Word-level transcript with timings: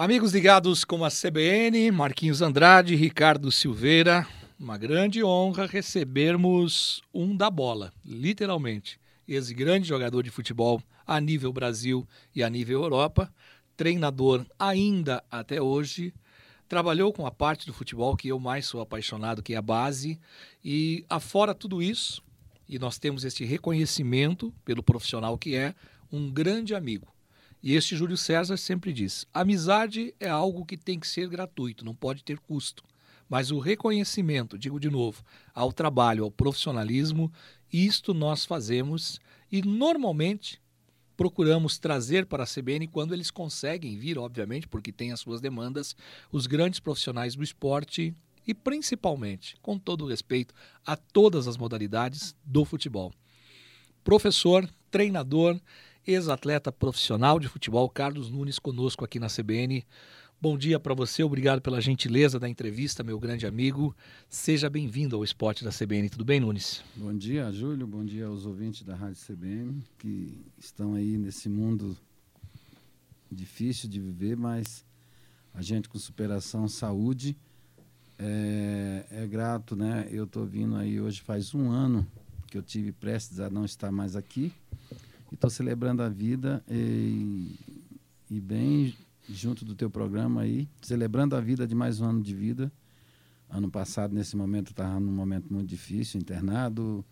Amigos 0.00 0.32
ligados 0.32 0.82
com 0.82 1.04
a 1.04 1.10
CBN, 1.10 1.90
Marquinhos 1.90 2.40
Andrade, 2.40 2.96
Ricardo 2.96 3.52
Silveira, 3.52 4.26
uma 4.58 4.78
grande 4.78 5.22
honra 5.22 5.66
recebermos 5.66 7.02
um 7.12 7.36
da 7.36 7.50
bola, 7.50 7.92
literalmente. 8.02 8.98
Esse 9.28 9.52
grande 9.52 9.86
jogador 9.86 10.22
de 10.22 10.30
futebol 10.30 10.82
a 11.06 11.20
nível 11.20 11.52
Brasil 11.52 12.08
e 12.34 12.42
a 12.42 12.48
nível 12.48 12.82
Europa, 12.82 13.30
treinador 13.76 14.46
ainda 14.58 15.22
até 15.30 15.60
hoje, 15.60 16.14
trabalhou 16.66 17.12
com 17.12 17.26
a 17.26 17.30
parte 17.30 17.66
do 17.66 17.74
futebol 17.74 18.16
que 18.16 18.28
eu 18.28 18.40
mais 18.40 18.64
sou 18.64 18.80
apaixonado, 18.80 19.42
que 19.42 19.52
é 19.52 19.58
a 19.58 19.62
base, 19.62 20.18
e 20.64 21.04
afora 21.10 21.54
tudo 21.54 21.82
isso, 21.82 22.22
e 22.66 22.78
nós 22.78 22.98
temos 22.98 23.22
este 23.22 23.44
reconhecimento 23.44 24.50
pelo 24.64 24.82
profissional 24.82 25.36
que 25.36 25.54
é, 25.54 25.74
um 26.10 26.30
grande 26.30 26.74
amigo 26.74 27.06
e 27.62 27.74
este 27.74 27.96
Júlio 27.96 28.16
César 28.16 28.56
sempre 28.56 28.92
diz: 28.92 29.26
amizade 29.32 30.14
é 30.18 30.28
algo 30.28 30.64
que 30.64 30.76
tem 30.76 30.98
que 30.98 31.06
ser 31.06 31.28
gratuito, 31.28 31.84
não 31.84 31.94
pode 31.94 32.24
ter 32.24 32.38
custo. 32.38 32.82
Mas 33.28 33.52
o 33.52 33.60
reconhecimento, 33.60 34.58
digo 34.58 34.80
de 34.80 34.90
novo, 34.90 35.22
ao 35.54 35.72
trabalho, 35.72 36.24
ao 36.24 36.32
profissionalismo, 36.32 37.32
isto 37.72 38.12
nós 38.12 38.44
fazemos 38.44 39.20
e 39.52 39.62
normalmente 39.62 40.60
procuramos 41.16 41.78
trazer 41.78 42.26
para 42.26 42.44
a 42.44 42.46
CBN 42.46 42.88
quando 42.88 43.12
eles 43.12 43.30
conseguem 43.30 43.96
vir, 43.96 44.18
obviamente, 44.18 44.66
porque 44.66 44.90
tem 44.90 45.12
as 45.12 45.20
suas 45.20 45.40
demandas, 45.40 45.94
os 46.32 46.46
grandes 46.46 46.80
profissionais 46.80 47.36
do 47.36 47.44
esporte 47.44 48.14
e 48.46 48.54
principalmente, 48.54 49.54
com 49.60 49.78
todo 49.78 50.04
o 50.04 50.08
respeito, 50.08 50.54
a 50.84 50.96
todas 50.96 51.46
as 51.46 51.56
modalidades 51.56 52.34
do 52.44 52.64
futebol. 52.64 53.12
Professor, 54.02 54.68
treinador 54.90 55.60
ex-atleta 56.12 56.72
profissional 56.72 57.38
de 57.38 57.46
futebol, 57.46 57.88
Carlos 57.88 58.30
Nunes, 58.30 58.58
conosco 58.58 59.04
aqui 59.04 59.20
na 59.20 59.28
CBN. 59.28 59.84
Bom 60.40 60.58
dia 60.58 60.80
para 60.80 60.92
você, 60.92 61.22
obrigado 61.22 61.60
pela 61.60 61.80
gentileza 61.80 62.36
da 62.36 62.48
entrevista, 62.48 63.04
meu 63.04 63.16
grande 63.18 63.46
amigo. 63.46 63.94
Seja 64.28 64.68
bem-vindo 64.68 65.14
ao 65.14 65.22
esporte 65.22 65.62
da 65.62 65.70
CBN. 65.70 66.10
Tudo 66.10 66.24
bem, 66.24 66.40
Nunes? 66.40 66.82
Bom 66.96 67.16
dia, 67.16 67.52
Júlio. 67.52 67.86
Bom 67.86 68.04
dia 68.04 68.26
aos 68.26 68.44
ouvintes 68.44 68.82
da 68.82 68.96
Rádio 68.96 69.22
CBN 69.24 69.84
que 69.98 70.44
estão 70.58 70.94
aí 70.94 71.16
nesse 71.16 71.48
mundo 71.48 71.96
difícil 73.30 73.88
de 73.88 74.00
viver, 74.00 74.36
mas 74.36 74.84
a 75.54 75.62
gente 75.62 75.88
com 75.88 75.98
superação, 75.98 76.66
saúde. 76.66 77.36
É, 78.18 79.06
é 79.10 79.26
grato, 79.28 79.76
né? 79.76 80.08
Eu 80.10 80.24
estou 80.24 80.44
vindo 80.44 80.74
aí 80.74 81.00
hoje 81.00 81.20
faz 81.20 81.54
um 81.54 81.70
ano 81.70 82.04
que 82.48 82.58
eu 82.58 82.62
tive 82.62 82.90
prestes 82.90 83.38
a 83.38 83.48
não 83.48 83.64
estar 83.64 83.92
mais 83.92 84.16
aqui 84.16 84.52
estou 85.34 85.50
celebrando 85.50 86.02
a 86.02 86.08
vida 86.08 86.62
e, 86.68 87.56
e 88.30 88.40
bem 88.40 88.94
junto 89.28 89.64
do 89.64 89.74
teu 89.74 89.88
programa 89.88 90.42
aí, 90.42 90.68
celebrando 90.82 91.36
a 91.36 91.40
vida 91.40 91.66
de 91.66 91.74
mais 91.74 92.00
um 92.00 92.06
ano 92.06 92.22
de 92.22 92.34
vida. 92.34 92.72
Ano 93.48 93.70
passado, 93.70 94.14
nesse 94.14 94.36
momento, 94.36 94.70
estava 94.70 94.98
num 95.00 95.12
momento 95.12 95.52
muito 95.52 95.68
difícil, 95.68 96.20
internado, 96.20 97.04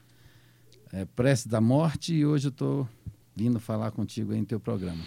é, 0.93 1.05
prestes 1.05 1.47
da 1.47 1.61
morte, 1.61 2.15
e 2.15 2.25
hoje 2.25 2.49
eu 2.49 2.51
estou 2.51 2.89
vindo 3.35 3.59
falar 3.61 3.91
contigo 3.91 4.33
em 4.33 4.45
teu 4.45 4.61
programa. 4.61 5.03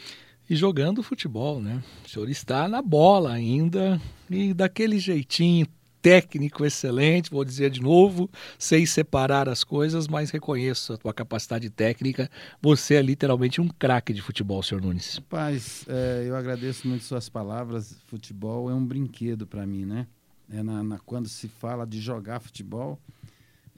E 0.50 0.56
jogando 0.56 1.02
futebol, 1.02 1.62
né? 1.62 1.82
O 2.06 2.10
senhor 2.10 2.30
está 2.30 2.68
na 2.68 2.82
bola 2.82 3.32
ainda, 3.32 4.02
e 4.30 4.54
daquele 4.54 5.00
jeitinho 5.00 5.66
técnico 6.02 6.66
excelente, 6.66 7.30
vou 7.30 7.46
dizer 7.46 7.70
de 7.70 7.82
novo, 7.82 8.30
sei 8.58 8.86
separar 8.86 9.48
as 9.48 9.64
coisas, 9.64 10.08
mas 10.08 10.32
reconheço 10.32 10.94
a 10.94 10.98
tua 10.98 11.14
capacidade 11.14 11.70
técnica. 11.70 12.30
Você 12.62 12.96
é 12.96 13.02
literalmente 13.02 13.62
um 13.62 13.68
craque 13.68 14.14
de 14.14 14.22
futebol, 14.22 14.64
senhor 14.64 14.82
Nunes. 14.82 15.20
Paz, 15.30 15.86
é, 15.88 16.26
eu 16.28 16.36
agradeço 16.36 16.88
muito 16.88 17.04
suas 17.04 17.30
palavras. 17.30 17.96
Futebol 18.08 18.70
é 18.70 18.74
um 18.74 18.86
brinquedo 18.86 19.46
para 19.46 19.66
mim, 19.66 19.86
né? 19.86 20.08
É 20.50 20.62
na, 20.62 20.84
na, 20.84 21.00
quando 21.00 21.30
se 21.30 21.48
fala 21.48 21.86
de 21.86 22.02
jogar 22.02 22.40
futebol, 22.40 23.00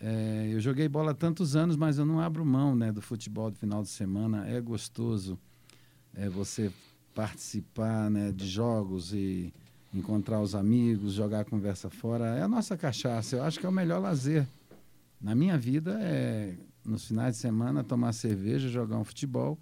é, 0.01 0.49
eu 0.51 0.59
joguei 0.59 0.87
bola 0.89 1.11
há 1.11 1.13
tantos 1.13 1.55
anos, 1.55 1.75
mas 1.75 1.97
eu 1.97 2.05
não 2.05 2.19
abro 2.19 2.43
mão 2.43 2.75
né, 2.75 2.91
do 2.91 3.01
futebol 3.01 3.51
do 3.51 3.57
final 3.57 3.83
de 3.83 3.89
semana. 3.89 4.47
É 4.49 4.59
gostoso 4.59 5.37
é, 6.15 6.27
você 6.27 6.71
participar 7.13 8.09
né, 8.09 8.31
de 8.31 8.47
jogos 8.47 9.13
e 9.13 9.53
encontrar 9.93 10.41
os 10.41 10.55
amigos, 10.55 11.13
jogar 11.13 11.41
a 11.41 11.45
conversa 11.45 11.89
fora. 11.89 12.25
É 12.37 12.41
a 12.41 12.47
nossa 12.47 12.75
cachaça. 12.75 13.35
Eu 13.35 13.43
acho 13.43 13.59
que 13.59 13.65
é 13.65 13.69
o 13.69 13.71
melhor 13.71 14.01
lazer. 14.01 14.47
Na 15.21 15.35
minha 15.35 15.57
vida 15.57 15.97
é 16.01 16.55
nos 16.83 17.05
finais 17.05 17.35
de 17.35 17.41
semana 17.41 17.83
tomar 17.83 18.11
cerveja, 18.11 18.67
jogar 18.67 18.97
um 18.97 19.03
futebol 19.03 19.57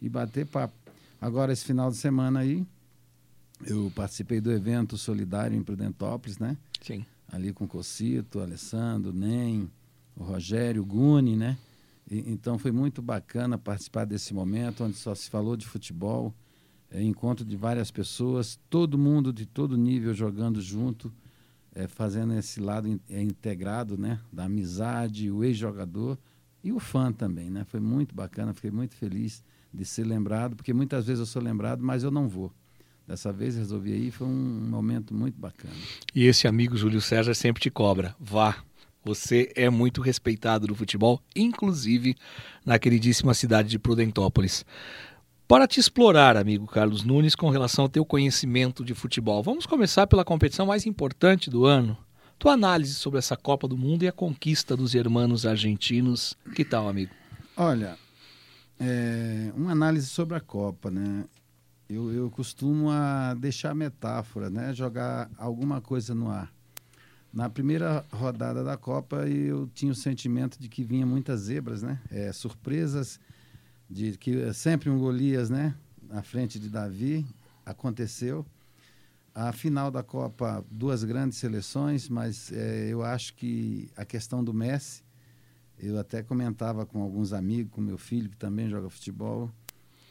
e 0.00 0.08
bater 0.08 0.46
papo. 0.46 0.74
Agora 1.20 1.52
esse 1.52 1.64
final 1.64 1.90
de 1.90 1.96
semana 1.96 2.40
aí 2.40 2.66
eu 3.66 3.92
participei 3.94 4.40
do 4.40 4.50
evento 4.50 4.96
solidário 4.96 5.56
em 5.56 5.62
Prudentópolis, 5.62 6.38
né? 6.38 6.56
Sim. 6.80 7.04
Ali 7.30 7.52
com 7.52 7.64
o 7.64 7.68
Cocito, 7.68 8.38
o 8.38 8.42
Alessandro, 8.42 9.10
o 9.10 9.14
Nem, 9.14 9.70
o 10.16 10.24
Rogério, 10.24 10.82
o 10.82 10.84
Guni, 10.86 11.36
né? 11.36 11.56
E, 12.10 12.32
então 12.32 12.58
foi 12.58 12.72
muito 12.72 13.00
bacana 13.00 13.56
participar 13.56 14.04
desse 14.04 14.34
momento 14.34 14.84
onde 14.84 14.96
só 14.96 15.14
se 15.14 15.30
falou 15.30 15.56
de 15.56 15.66
futebol 15.66 16.34
é, 16.92 17.02
encontro 17.02 17.44
de 17.44 17.56
várias 17.56 17.90
pessoas, 17.90 18.60
todo 18.68 18.98
mundo 18.98 19.32
de 19.32 19.46
todo 19.46 19.76
nível 19.76 20.12
jogando 20.12 20.60
junto, 20.60 21.12
é, 21.74 21.88
fazendo 21.88 22.34
esse 22.34 22.60
lado 22.60 22.86
in, 22.86 23.00
é, 23.08 23.22
integrado, 23.22 23.96
né, 23.96 24.20
da 24.30 24.44
amizade, 24.44 25.30
o 25.30 25.42
ex-jogador 25.42 26.18
e 26.62 26.70
o 26.70 26.78
fã 26.78 27.10
também, 27.10 27.50
né? 27.50 27.64
Foi 27.64 27.80
muito 27.80 28.14
bacana, 28.14 28.52
fiquei 28.54 28.70
muito 28.70 28.94
feliz 28.94 29.42
de 29.72 29.84
ser 29.84 30.04
lembrado, 30.04 30.54
porque 30.54 30.72
muitas 30.72 31.06
vezes 31.06 31.20
eu 31.20 31.26
sou 31.26 31.42
lembrado, 31.42 31.82
mas 31.82 32.04
eu 32.04 32.10
não 32.10 32.28
vou. 32.28 32.52
Dessa 33.08 33.32
vez 33.32 33.56
resolvi 33.56 33.90
ir, 33.90 34.10
foi 34.12 34.28
um 34.28 34.68
momento 34.70 35.12
muito 35.12 35.36
bacana. 35.40 35.74
E 36.14 36.26
esse 36.26 36.46
amigo 36.46 36.76
Júlio 36.76 37.00
César 37.00 37.34
sempre 37.34 37.60
te 37.60 37.70
cobra, 37.70 38.14
vá. 38.20 38.62
Você 39.04 39.50
é 39.56 39.68
muito 39.68 40.00
respeitado 40.00 40.68
no 40.68 40.76
futebol, 40.76 41.20
inclusive 41.34 42.14
na 42.64 42.78
queridíssima 42.78 43.34
cidade 43.34 43.68
de 43.68 43.78
Prudentópolis 43.78 44.64
para 45.52 45.68
te 45.68 45.78
explorar, 45.78 46.34
amigo 46.34 46.66
Carlos 46.66 47.04
Nunes, 47.04 47.34
com 47.34 47.50
relação 47.50 47.84
ao 47.84 47.88
teu 47.90 48.06
conhecimento 48.06 48.82
de 48.82 48.94
futebol. 48.94 49.42
Vamos 49.42 49.66
começar 49.66 50.06
pela 50.06 50.24
competição 50.24 50.64
mais 50.64 50.86
importante 50.86 51.50
do 51.50 51.66
ano. 51.66 51.94
Tua 52.38 52.54
análise 52.54 52.94
sobre 52.94 53.18
essa 53.18 53.36
Copa 53.36 53.68
do 53.68 53.76
Mundo 53.76 54.02
e 54.02 54.08
a 54.08 54.12
conquista 54.12 54.74
dos 54.74 54.94
hermanos 54.94 55.44
argentinos. 55.44 56.34
Que 56.54 56.64
tal, 56.64 56.88
amigo? 56.88 57.12
Olha, 57.54 57.98
é, 58.80 59.52
uma 59.54 59.72
análise 59.72 60.06
sobre 60.06 60.38
a 60.38 60.40
Copa, 60.40 60.90
né? 60.90 61.26
Eu, 61.86 62.10
eu 62.14 62.30
costumo 62.30 62.88
a 62.90 63.34
deixar 63.34 63.74
metáfora, 63.74 64.48
né? 64.48 64.72
Jogar 64.72 65.30
alguma 65.36 65.82
coisa 65.82 66.14
no 66.14 66.30
ar. 66.30 66.50
Na 67.30 67.50
primeira 67.50 68.06
rodada 68.10 68.64
da 68.64 68.78
Copa, 68.78 69.28
eu 69.28 69.68
tinha 69.74 69.92
o 69.92 69.94
sentimento 69.94 70.58
de 70.58 70.70
que 70.70 70.82
vinha 70.82 71.04
muitas 71.04 71.40
zebras, 71.40 71.82
né? 71.82 72.00
É, 72.10 72.32
surpresas 72.32 73.20
de 73.92 74.16
que 74.16 74.40
é 74.40 74.52
sempre 74.52 74.88
um 74.88 74.98
Golias, 74.98 75.50
né? 75.50 75.74
À 76.10 76.22
frente 76.22 76.58
de 76.58 76.68
Davi, 76.70 77.26
aconteceu. 77.64 78.44
A 79.34 79.52
final 79.52 79.90
da 79.90 80.02
Copa, 80.02 80.64
duas 80.70 81.04
grandes 81.04 81.38
seleções, 81.38 82.08
mas 82.08 82.50
é, 82.52 82.88
eu 82.88 83.02
acho 83.02 83.34
que 83.34 83.90
a 83.96 84.04
questão 84.04 84.42
do 84.42 84.52
Messi, 84.52 85.02
eu 85.78 85.98
até 85.98 86.22
comentava 86.22 86.84
com 86.86 87.02
alguns 87.02 87.32
amigos, 87.32 87.72
com 87.72 87.80
meu 87.80 87.98
filho 87.98 88.28
que 88.28 88.36
também 88.36 88.68
joga 88.68 88.88
futebol, 88.88 89.50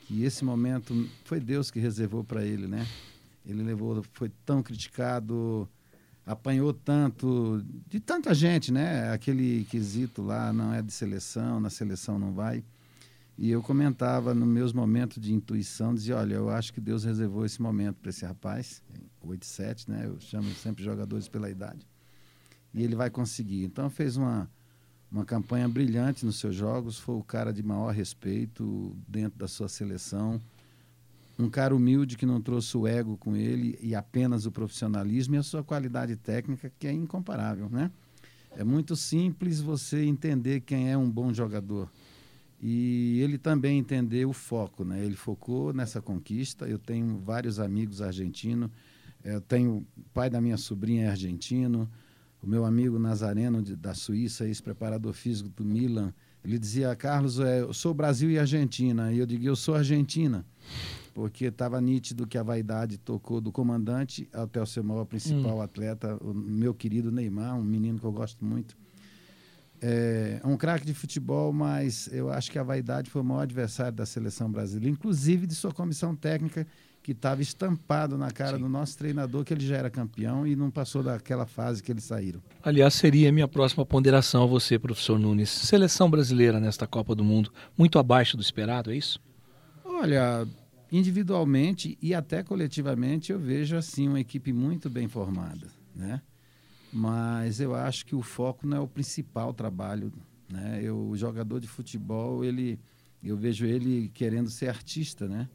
que 0.07 0.23
esse 0.23 0.43
momento 0.43 1.07
foi 1.23 1.39
Deus 1.39 1.71
que 1.71 1.79
reservou 1.79 2.23
para 2.23 2.43
ele, 2.45 2.67
né? 2.67 2.87
Ele 3.45 3.63
levou, 3.63 4.03
foi 4.13 4.31
tão 4.45 4.61
criticado, 4.61 5.67
apanhou 6.25 6.73
tanto 6.73 7.63
de 7.87 7.99
tanta 7.99 8.33
gente, 8.33 8.71
né? 8.71 9.11
Aquele 9.11 9.65
quesito 9.65 10.21
lá 10.21 10.51
não 10.51 10.73
é 10.73 10.81
de 10.81 10.91
seleção, 10.91 11.59
na 11.59 11.69
seleção 11.69 12.19
não 12.19 12.33
vai. 12.33 12.63
E 13.41 13.49
eu 13.49 13.63
comentava 13.63 14.35
nos 14.35 14.47
meus 14.47 14.71
momentos 14.71 15.19
de 15.19 15.33
intuição, 15.33 15.95
dizia, 15.95 16.15
olha, 16.15 16.35
eu 16.35 16.51
acho 16.51 16.71
que 16.71 16.79
Deus 16.79 17.03
reservou 17.03 17.43
esse 17.43 17.59
momento 17.59 17.95
para 17.95 18.11
esse 18.11 18.23
rapaz, 18.23 18.83
87, 19.19 19.89
né? 19.89 20.05
Eu 20.05 20.19
chamo 20.19 20.47
sempre 20.51 20.83
jogadores 20.83 21.27
pela 21.27 21.49
idade. 21.49 21.87
E 22.71 22.83
ele 22.83 22.95
vai 22.95 23.09
conseguir. 23.09 23.63
Então 23.63 23.89
fez 23.89 24.15
uma 24.15 24.47
uma 25.11 25.25
campanha 25.25 25.67
brilhante 25.67 26.23
nos 26.23 26.39
seus 26.39 26.53
jogos, 26.53 26.99
foi 26.99 27.15
o 27.15 27.23
cara 27.23 27.51
de 27.51 27.63
maior 27.63 27.91
respeito 27.91 28.95
dentro 29.07 29.39
da 29.39 29.47
sua 29.47 29.67
seleção. 29.67 30.39
Um 31.39 31.49
cara 31.49 31.75
humilde 31.75 32.17
que 32.17 32.27
não 32.27 32.39
trouxe 32.39 32.77
o 32.77 32.85
ego 32.85 33.17
com 33.17 33.35
ele 33.35 33.75
e 33.81 33.95
apenas 33.95 34.45
o 34.45 34.51
profissionalismo 34.51 35.33
e 35.33 35.39
a 35.39 35.43
sua 35.43 35.63
qualidade 35.63 36.15
técnica 36.15 36.71
que 36.77 36.85
é 36.85 36.93
incomparável, 36.93 37.67
né? 37.71 37.89
É 38.55 38.63
muito 38.63 38.95
simples 38.95 39.59
você 39.59 40.05
entender 40.05 40.59
quem 40.61 40.91
é 40.91 40.97
um 40.97 41.09
bom 41.09 41.33
jogador 41.33 41.89
e 42.61 43.19
ele 43.21 43.39
também 43.39 43.79
entendeu 43.79 44.29
o 44.29 44.33
foco, 44.33 44.83
né? 44.83 45.03
Ele 45.03 45.15
focou 45.15 45.73
nessa 45.73 45.99
conquista. 45.99 46.67
Eu 46.67 46.77
tenho 46.77 47.17
vários 47.17 47.59
amigos 47.59 48.03
argentinos. 48.03 48.69
Eu 49.23 49.41
tenho 49.41 49.77
o 49.97 50.03
pai 50.13 50.29
da 50.29 50.39
minha 50.39 50.57
sobrinha 50.57 51.05
é 51.05 51.09
argentino. 51.09 51.89
O 52.41 52.47
meu 52.47 52.63
amigo 52.63 52.99
Nazareno 52.99 53.63
de, 53.63 53.75
da 53.75 53.95
Suíça, 53.95 54.45
ex-preparador 54.45 55.13
físico 55.13 55.49
do 55.49 55.65
Milan, 55.65 56.13
ele 56.45 56.59
dizia: 56.59 56.95
Carlos, 56.95 57.39
é, 57.39 57.61
eu 57.61 57.73
sou 57.73 57.95
Brasil 57.95 58.29
e 58.29 58.37
Argentina. 58.37 59.11
E 59.11 59.17
eu 59.17 59.25
digo: 59.25 59.43
eu 59.43 59.55
sou 59.55 59.73
Argentina. 59.73 60.45
porque 61.13 61.45
estava 61.45 61.81
nítido 61.81 62.25
que 62.25 62.37
a 62.37 62.43
vaidade 62.43 62.97
tocou 62.97 63.41
do 63.41 63.51
comandante 63.51 64.29
até 64.31 64.61
o 64.61 64.65
seu 64.65 64.83
maior 64.83 65.05
principal 65.05 65.57
hum. 65.57 65.61
atleta, 65.61 66.15
o 66.21 66.33
meu 66.33 66.73
querido 66.73 67.11
Neymar, 67.11 67.57
um 67.57 67.63
menino 67.63 67.99
que 67.99 68.05
eu 68.05 68.11
gosto 68.11 68.45
muito. 68.45 68.77
É 69.81 70.39
um 70.43 70.55
craque 70.55 70.85
de 70.85 70.93
futebol, 70.93 71.51
mas 71.51 72.07
eu 72.13 72.31
acho 72.31 72.51
que 72.51 72.59
a 72.59 72.63
vaidade 72.63 73.09
foi 73.09 73.21
o 73.21 73.25
maior 73.25 73.41
adversário 73.41 73.93
da 73.93 74.05
seleção 74.05 74.51
brasileira, 74.51 74.93
inclusive 74.93 75.47
de 75.47 75.55
sua 75.55 75.73
comissão 75.73 76.15
técnica, 76.15 76.67
que 77.01 77.13
estava 77.13 77.41
estampado 77.41 78.15
na 78.15 78.29
cara 78.29 78.57
Sim. 78.57 78.63
do 78.63 78.69
nosso 78.69 78.95
treinador 78.97 79.43
que 79.43 79.53
ele 79.53 79.65
já 79.65 79.77
era 79.77 79.89
campeão 79.89 80.45
e 80.45 80.55
não 80.55 80.69
passou 80.69 81.01
daquela 81.01 81.47
fase 81.47 81.81
que 81.81 81.91
eles 81.91 82.03
saíram. 82.03 82.41
Aliás, 82.61 82.93
seria 82.93 83.29
a 83.29 83.31
minha 83.31 83.47
próxima 83.47 83.83
ponderação 83.83 84.43
a 84.43 84.45
você, 84.45 84.77
professor 84.77 85.17
Nunes. 85.17 85.49
Seleção 85.49 86.09
brasileira 86.09 86.59
nesta 86.59 86.85
Copa 86.85 87.15
do 87.15 87.23
Mundo, 87.23 87.51
muito 87.75 87.97
abaixo 87.97 88.37
do 88.37 88.43
esperado, 88.43 88.91
é 88.91 88.95
isso? 88.95 89.19
Olha, 89.83 90.47
individualmente 90.91 91.97
e 92.01 92.13
até 92.13 92.43
coletivamente 92.43 93.31
eu 93.31 93.39
vejo 93.39 93.75
assim 93.75 94.07
uma 94.07 94.19
equipe 94.19 94.53
muito 94.53 94.89
bem 94.89 95.07
formada, 95.07 95.67
né? 95.95 96.21
Mas 96.91 97.59
eu 97.59 97.73
acho 97.73 98.05
que 98.05 98.15
o 98.15 98.21
foco 98.21 98.67
não 98.67 98.77
é 98.77 98.79
o 98.79 98.87
principal 98.87 99.53
trabalho, 99.53 100.11
né? 100.49 100.79
Eu, 100.83 101.09
o 101.09 101.15
jogador 101.15 101.59
de 101.59 101.67
futebol, 101.67 102.43
ele 102.43 102.79
eu 103.23 103.37
vejo 103.37 103.65
ele 103.65 104.09
querendo 104.13 104.49
ser 104.49 104.67
artista, 104.67 105.27
né? 105.27 105.47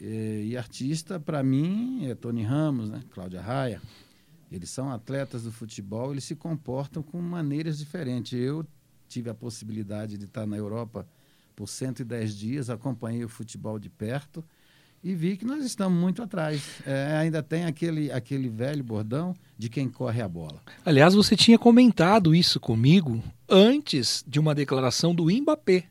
E, 0.00 0.50
e 0.50 0.56
artista, 0.56 1.18
para 1.18 1.42
mim, 1.42 2.06
é 2.06 2.14
Tony 2.14 2.42
Ramos, 2.42 2.90
né? 2.90 3.02
Cláudia 3.10 3.40
Raia. 3.40 3.80
Eles 4.52 4.70
são 4.70 4.90
atletas 4.90 5.44
do 5.44 5.52
futebol, 5.52 6.12
eles 6.12 6.24
se 6.24 6.34
comportam 6.34 7.02
com 7.02 7.20
maneiras 7.20 7.78
diferentes. 7.78 8.38
Eu 8.38 8.66
tive 9.08 9.30
a 9.30 9.34
possibilidade 9.34 10.18
de 10.18 10.24
estar 10.24 10.46
na 10.46 10.56
Europa 10.56 11.08
por 11.56 11.68
110 11.68 12.36
dias, 12.36 12.70
acompanhei 12.70 13.24
o 13.24 13.28
futebol 13.28 13.78
de 13.78 13.88
perto 13.88 14.44
e 15.02 15.14
vi 15.14 15.36
que 15.36 15.44
nós 15.44 15.64
estamos 15.64 15.98
muito 15.98 16.22
atrás. 16.22 16.82
É, 16.86 17.16
ainda 17.16 17.42
tem 17.42 17.64
aquele, 17.64 18.12
aquele 18.12 18.48
velho 18.48 18.84
bordão 18.84 19.34
de 19.56 19.68
quem 19.68 19.88
corre 19.88 20.20
a 20.20 20.28
bola. 20.28 20.60
Aliás, 20.84 21.14
você 21.14 21.34
tinha 21.34 21.58
comentado 21.58 22.34
isso 22.34 22.60
comigo 22.60 23.22
antes 23.48 24.24
de 24.26 24.38
uma 24.38 24.54
declaração 24.54 25.14
do 25.14 25.24
Mbappé 25.24 25.86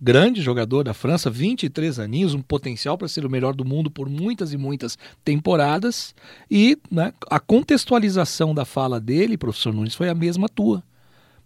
grande 0.00 0.40
jogador 0.40 0.84
da 0.84 0.94
França, 0.94 1.30
23 1.30 1.98
aninhos, 1.98 2.34
um 2.34 2.42
potencial 2.42 2.96
para 2.96 3.08
ser 3.08 3.26
o 3.26 3.30
melhor 3.30 3.54
do 3.54 3.64
mundo 3.64 3.90
por 3.90 4.08
muitas 4.08 4.52
e 4.52 4.56
muitas 4.56 4.96
temporadas. 5.24 6.14
E 6.50 6.78
né, 6.90 7.12
a 7.28 7.40
contextualização 7.40 8.54
da 8.54 8.64
fala 8.64 9.00
dele, 9.00 9.36
professor 9.36 9.72
Nunes, 9.72 9.94
foi 9.94 10.08
a 10.08 10.14
mesma 10.14 10.48
tua. 10.48 10.82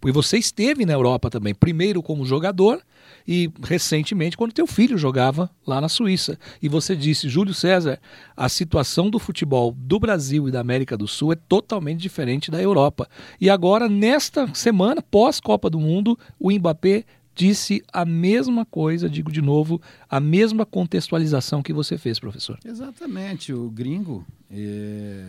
Porque 0.02 0.12
você 0.12 0.37
esteve 0.37 0.84
na 0.84 0.93
Europa 0.93 1.31
também, 1.31 1.54
primeiro 1.54 2.02
como 2.02 2.26
jogador 2.26 2.82
e 3.26 3.49
recentemente 3.62 4.37
quando 4.37 4.52
teu 4.52 4.66
filho 4.66 4.99
jogava 4.99 5.49
lá 5.64 5.81
na 5.81 5.88
Suíça. 5.88 6.37
E 6.60 6.69
você 6.69 6.96
disse, 6.96 7.28
Júlio 7.28 7.54
César, 7.54 8.00
a 8.37 8.49
situação 8.49 9.08
do 9.08 9.20
futebol 9.20 9.70
do 9.70 10.00
Brasil 10.00 10.49
e 10.49 10.50
da 10.50 10.58
América 10.58 10.96
do 10.96 11.06
Sul 11.06 11.32
é 11.32 11.37
totalmente 11.37 12.00
diferente 12.00 12.50
da 12.50 12.60
Europa. 12.60 13.08
E 13.40 13.49
agora, 13.49 13.88
nesta 13.88 14.52
semana, 14.54 15.00
pós-Copa 15.00 15.70
do 15.70 15.78
Mundo, 15.78 16.19
o 16.37 16.50
Mbappé 16.50 17.04
disse 17.32 17.81
a 17.93 18.04
mesma 18.04 18.66
coisa, 18.66 19.08
digo 19.08 19.31
de 19.31 19.40
novo, 19.40 19.81
a 20.10 20.19
mesma 20.19 20.66
contextualização 20.66 21.62
que 21.62 21.72
você 21.72 21.96
fez, 21.96 22.19
professor. 22.19 22.58
Exatamente. 22.64 23.52
O 23.52 23.70
gringo 23.70 24.26
é, 24.50 25.26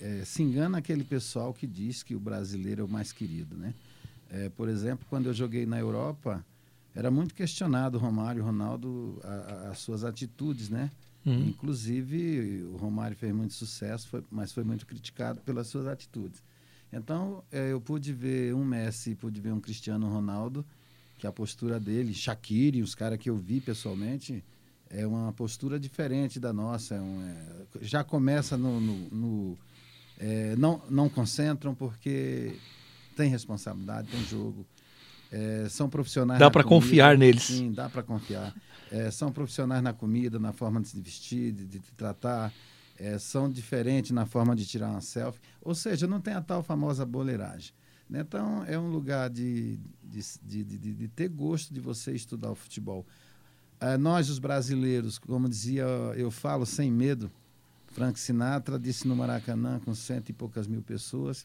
é, 0.00 0.24
se 0.24 0.42
engana 0.42 0.78
aquele 0.78 1.04
pessoal 1.04 1.52
que 1.52 1.66
diz 1.66 2.02
que 2.02 2.14
o 2.14 2.20
brasileiro 2.20 2.82
é 2.82 2.84
o 2.84 2.88
mais 2.88 3.12
querido, 3.12 3.56
né? 3.56 3.74
É, 4.30 4.48
por 4.50 4.68
exemplo, 4.68 5.06
quando 5.08 5.26
eu 5.26 5.34
joguei 5.34 5.64
na 5.64 5.78
Europa, 5.78 6.44
era 6.94 7.10
muito 7.10 7.34
questionado 7.34 7.98
Romário, 7.98 8.44
Ronaldo, 8.44 9.18
a, 9.24 9.28
a, 9.28 9.70
as 9.70 9.78
suas 9.78 10.04
atitudes, 10.04 10.68
né? 10.68 10.90
Uhum. 11.24 11.48
Inclusive, 11.48 12.64
o 12.72 12.76
Romário 12.76 13.16
fez 13.16 13.34
muito 13.34 13.54
sucesso, 13.54 14.08
foi, 14.08 14.24
mas 14.30 14.52
foi 14.52 14.64
muito 14.64 14.86
criticado 14.86 15.40
pelas 15.40 15.66
suas 15.66 15.86
atitudes. 15.86 16.42
Então, 16.92 17.42
é, 17.52 17.72
eu 17.72 17.80
pude 17.80 18.12
ver 18.12 18.54
um 18.54 18.64
Messi, 18.64 19.14
pude 19.14 19.40
ver 19.40 19.52
um 19.52 19.60
Cristiano 19.60 20.08
Ronaldo 20.08 20.64
que 21.18 21.26
a 21.26 21.32
postura 21.32 21.80
dele, 21.80 22.14
Shaqiri, 22.14 22.80
os 22.80 22.94
caras 22.94 23.18
que 23.18 23.28
eu 23.28 23.36
vi 23.36 23.60
pessoalmente, 23.60 24.42
é 24.88 25.06
uma 25.06 25.32
postura 25.32 25.78
diferente 25.78 26.38
da 26.38 26.52
nossa. 26.52 26.94
É 26.94 27.00
um, 27.00 27.22
é, 27.22 27.66
já 27.82 28.04
começa 28.04 28.56
no. 28.56 28.80
no, 28.80 29.08
no 29.10 29.58
é, 30.18 30.56
não, 30.56 30.82
não 30.90 31.08
concentram 31.08 31.74
porque 31.74 32.56
tem 33.16 33.30
responsabilidade, 33.30 34.08
tem 34.08 34.22
jogo. 34.24 34.66
É, 35.30 35.66
são 35.68 35.88
profissionais. 35.88 36.40
Dá 36.40 36.50
para 36.50 36.64
confiar 36.64 37.16
neles. 37.16 37.44
Sim, 37.44 37.72
dá 37.72 37.88
para 37.88 38.02
confiar. 38.02 38.54
É, 38.90 39.10
são 39.10 39.30
profissionais 39.30 39.82
na 39.82 39.92
comida, 39.92 40.38
na 40.38 40.52
forma 40.52 40.80
de 40.80 40.88
se 40.88 41.00
vestir, 41.00 41.52
de, 41.52 41.64
de 41.66 41.80
tratar. 41.96 42.52
É, 42.98 43.18
são 43.18 43.48
diferentes 43.48 44.10
na 44.10 44.26
forma 44.26 44.56
de 44.56 44.66
tirar 44.66 44.88
uma 44.88 45.00
selfie. 45.00 45.40
Ou 45.60 45.74
seja, 45.74 46.06
não 46.06 46.20
tem 46.20 46.34
a 46.34 46.40
tal 46.40 46.62
famosa 46.62 47.04
boleiragem. 47.06 47.72
Né? 48.08 48.20
Então, 48.20 48.64
é 48.64 48.78
um 48.78 48.88
lugar 48.88 49.28
de, 49.30 49.78
de, 50.02 50.64
de, 50.64 50.94
de, 50.94 51.08
ter 51.08 51.28
gosto 51.28 51.72
de 51.72 51.80
você 51.80 52.12
estudar 52.12 52.50
o 52.50 52.54
futebol. 52.54 53.06
Uh, 53.80 53.98
nós, 53.98 54.28
os 54.30 54.38
brasileiros, 54.38 55.18
como 55.18 55.48
dizia, 55.48 55.84
eu 56.16 56.30
falo 56.30 56.66
sem 56.66 56.90
medo, 56.90 57.30
Frank 57.98 58.20
Sinatra 58.20 58.78
disse 58.78 59.08
no 59.08 59.16
Maracanã, 59.16 59.80
com 59.80 59.92
cento 59.92 60.28
e 60.28 60.32
poucas 60.32 60.68
mil 60.68 60.80
pessoas, 60.80 61.44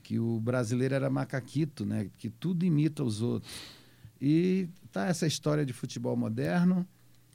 que 0.00 0.16
o 0.16 0.38
brasileiro 0.38 0.94
era 0.94 1.10
macaquito, 1.10 1.84
né? 1.84 2.08
que 2.18 2.30
tudo 2.30 2.64
imita 2.64 3.02
os 3.02 3.20
outros. 3.20 3.52
E 4.22 4.68
tá 4.92 5.06
essa 5.06 5.26
história 5.26 5.66
de 5.66 5.72
futebol 5.72 6.16
moderno, 6.16 6.86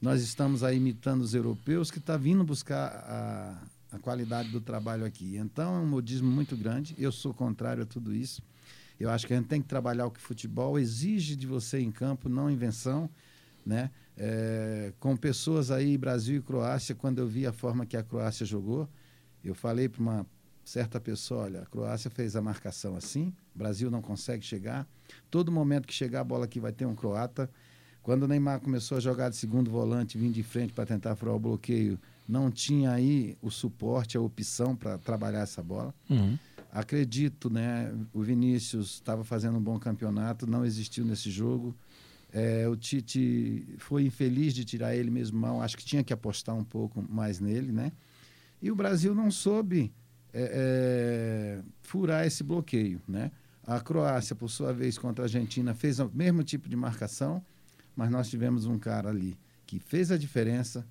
nós 0.02 0.22
estamos 0.22 0.64
aí 0.64 0.78
imitando 0.78 1.24
os 1.24 1.34
europeus, 1.34 1.92
que 1.92 1.98
está 1.98 2.16
vindo 2.16 2.42
buscar 2.46 2.88
a, 3.06 3.98
a 3.98 4.00
qualidade 4.00 4.48
do 4.48 4.62
trabalho 4.62 5.04
aqui. 5.04 5.36
Então 5.36 5.76
é 5.76 5.80
um 5.80 5.88
modismo 5.88 6.32
muito 6.32 6.56
grande. 6.56 6.96
Eu 6.98 7.12
sou 7.12 7.34
contrário 7.34 7.84
a 7.84 7.86
tudo 7.86 8.16
isso. 8.16 8.42
Eu 8.98 9.10
acho 9.10 9.28
que 9.28 9.34
a 9.34 9.36
gente 9.36 9.50
tem 9.50 9.62
que 9.62 9.68
trabalhar 9.68 10.06
o 10.06 10.12
que 10.12 10.22
futebol 10.22 10.80
exige 10.80 11.36
de 11.36 11.46
você 11.46 11.82
em 11.82 11.92
campo, 11.92 12.30
não 12.30 12.50
invenção, 12.50 13.10
né? 13.66 13.92
É, 14.24 14.94
com 15.00 15.18
pessoas 15.18 15.72
aí, 15.72 15.98
Brasil 15.98 16.38
e 16.38 16.42
Croácia, 16.44 16.94
quando 16.94 17.18
eu 17.18 17.28
vi 17.28 17.48
a 17.48 17.52
forma 17.52 17.88
que 17.88 17.98
a 17.98 18.04
Croácia 18.04 18.46
jogou, 18.46 18.88
eu 19.44 19.56
falei 19.56 19.90
para 19.90 20.00
uma 20.00 20.28
certa 20.64 21.00
pessoa, 21.02 21.46
olha, 21.46 21.64
a 21.64 21.66
Croácia 21.66 22.08
fez 22.12 22.36
a 22.36 22.42
marcação 22.42 22.96
assim, 22.96 23.34
o 23.56 23.58
Brasil 23.58 23.90
não 23.90 24.00
consegue 24.00 24.46
chegar. 24.46 24.88
Todo 25.32 25.52
momento 25.52 25.88
que 25.88 25.94
chegar 25.94 26.20
a 26.20 26.24
bola 26.24 26.46
aqui 26.46 26.60
vai 26.60 26.72
ter 26.72 26.86
um 26.86 26.94
croata. 26.94 27.50
Quando 28.04 28.22
o 28.24 28.28
Neymar 28.28 28.60
começou 28.60 29.00
a 29.00 29.02
jogar 29.02 29.30
de 29.30 29.38
segundo 29.38 29.72
volante, 29.72 30.20
vindo 30.20 30.34
de 30.34 30.44
frente 30.44 30.72
para 30.72 30.86
tentar 30.86 31.16
furar 31.16 31.34
o 31.34 31.40
bloqueio, 31.40 32.00
não 32.30 32.52
tinha 32.52 32.92
aí 32.92 33.36
o 33.42 33.50
suporte, 33.50 34.18
a 34.18 34.22
opção 34.22 34.76
para 34.76 35.00
trabalhar 35.00 35.42
essa 35.42 35.64
bola. 35.64 35.96
Uhum. 36.08 36.38
Acredito, 36.72 37.50
né? 37.50 37.92
O 38.14 38.22
Vinícius 38.22 38.94
estava 38.94 39.24
fazendo 39.24 39.58
um 39.58 39.62
bom 39.62 39.80
campeonato, 39.80 40.46
não 40.46 40.64
existiu 40.64 41.04
nesse 41.04 41.32
jogo. 41.32 41.76
É, 42.34 42.68
o 42.68 42.76
Tite 42.76 43.76
foi 43.78 44.06
infeliz 44.06 44.54
de 44.54 44.64
tirar 44.64 44.96
ele 44.96 45.12
mesmo 45.12 45.40
mal, 45.40 45.62
acho 45.62 45.78
que 45.78 45.84
tinha 45.84 46.04
que 46.04 46.14
apostar 46.14 46.56
um 46.56 46.64
pouco 46.64 47.06
mais 47.10 47.40
nele, 47.40 47.72
né? 47.72 47.92
E 48.62 48.72
o 48.72 48.76
Brasil 48.76 49.14
não 49.14 49.30
soube 49.30 49.92
é, 50.34 51.60
é, 51.60 51.64
furar 51.82 52.26
esse 52.26 52.44
bloqueio, 52.44 53.02
né? 53.08 53.32
A 53.66 53.80
Croácia, 53.80 54.36
por 54.36 54.50
sua 54.50 54.74
vez, 54.74 54.98
contra 54.98 55.24
a 55.24 55.26
Argentina, 55.26 55.74
fez 55.74 56.00
o 56.00 56.10
mesmo 56.14 56.44
tipo 56.44 56.70
de 56.70 56.76
marcação, 56.76 57.44
mas 57.96 58.10
nós 58.10 58.30
tivemos 58.30 58.66
um 58.66 58.80
cara 58.80 59.10
ali 59.10 59.38
que 59.68 59.80
fez 59.80 60.12
a 60.12 60.18
diferença, 60.18 60.86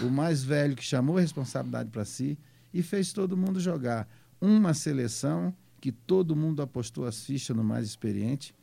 o 0.00 0.10
mais 0.10 0.42
velho 0.42 0.74
que 0.74 0.84
chamou 0.84 1.18
a 1.18 1.20
responsabilidade 1.20 1.90
para 1.90 2.04
si 2.04 2.38
e 2.72 2.82
fez 2.82 3.12
todo 3.12 3.36
mundo 3.36 3.60
jogar 3.60 4.08
uma 4.40 4.74
seleção 4.74 5.54
que 5.80 5.92
todo 5.92 6.34
mundo 6.34 6.62
apostou 6.62 7.06
as 7.06 7.24
fichas 7.24 7.56
no 7.56 7.62
mais 7.62 7.86
experiente. 7.86 8.54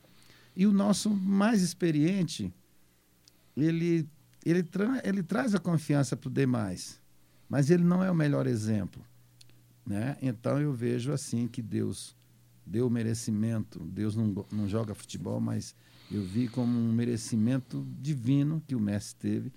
E 0.56 0.66
o 0.68 0.72
nosso 0.72 1.10
mais 1.10 1.62
experiente, 1.62 2.54
ele, 3.56 4.08
ele, 4.46 4.64
tra 4.64 5.02
ele 5.04 5.24
traz 5.24 5.56
a 5.56 5.60
confiança 5.60 6.16
para 6.16 6.28
o 6.28 6.32
demais, 6.32 7.00
mas 7.50 7.70
ele 7.70 7.84
não 7.84 8.04
é 8.04 8.12
o 8.12 8.16
melhor 8.16 8.48
exemplo. 8.48 9.04
Né? 9.86 10.18
Então 10.22 10.60
eu 10.60 10.72
vejo 10.74 11.12
assim 11.12 11.48
que 11.48 11.62
Deus 11.62 12.16
deu 12.66 12.90
merecimento. 12.90 13.80
Deus 13.80 14.16
não, 14.16 14.46
não 14.52 14.68
joga 14.68 14.94
futebol, 14.94 15.40
mas 15.40 15.76
eu 16.12 16.24
vi 16.24 16.48
como 16.48 16.78
um 16.78 16.92
merecimento 16.92 17.86
divino 18.00 18.62
que 18.66 18.76
o 18.76 18.80
Messi 18.80 19.16
teve 19.16 19.52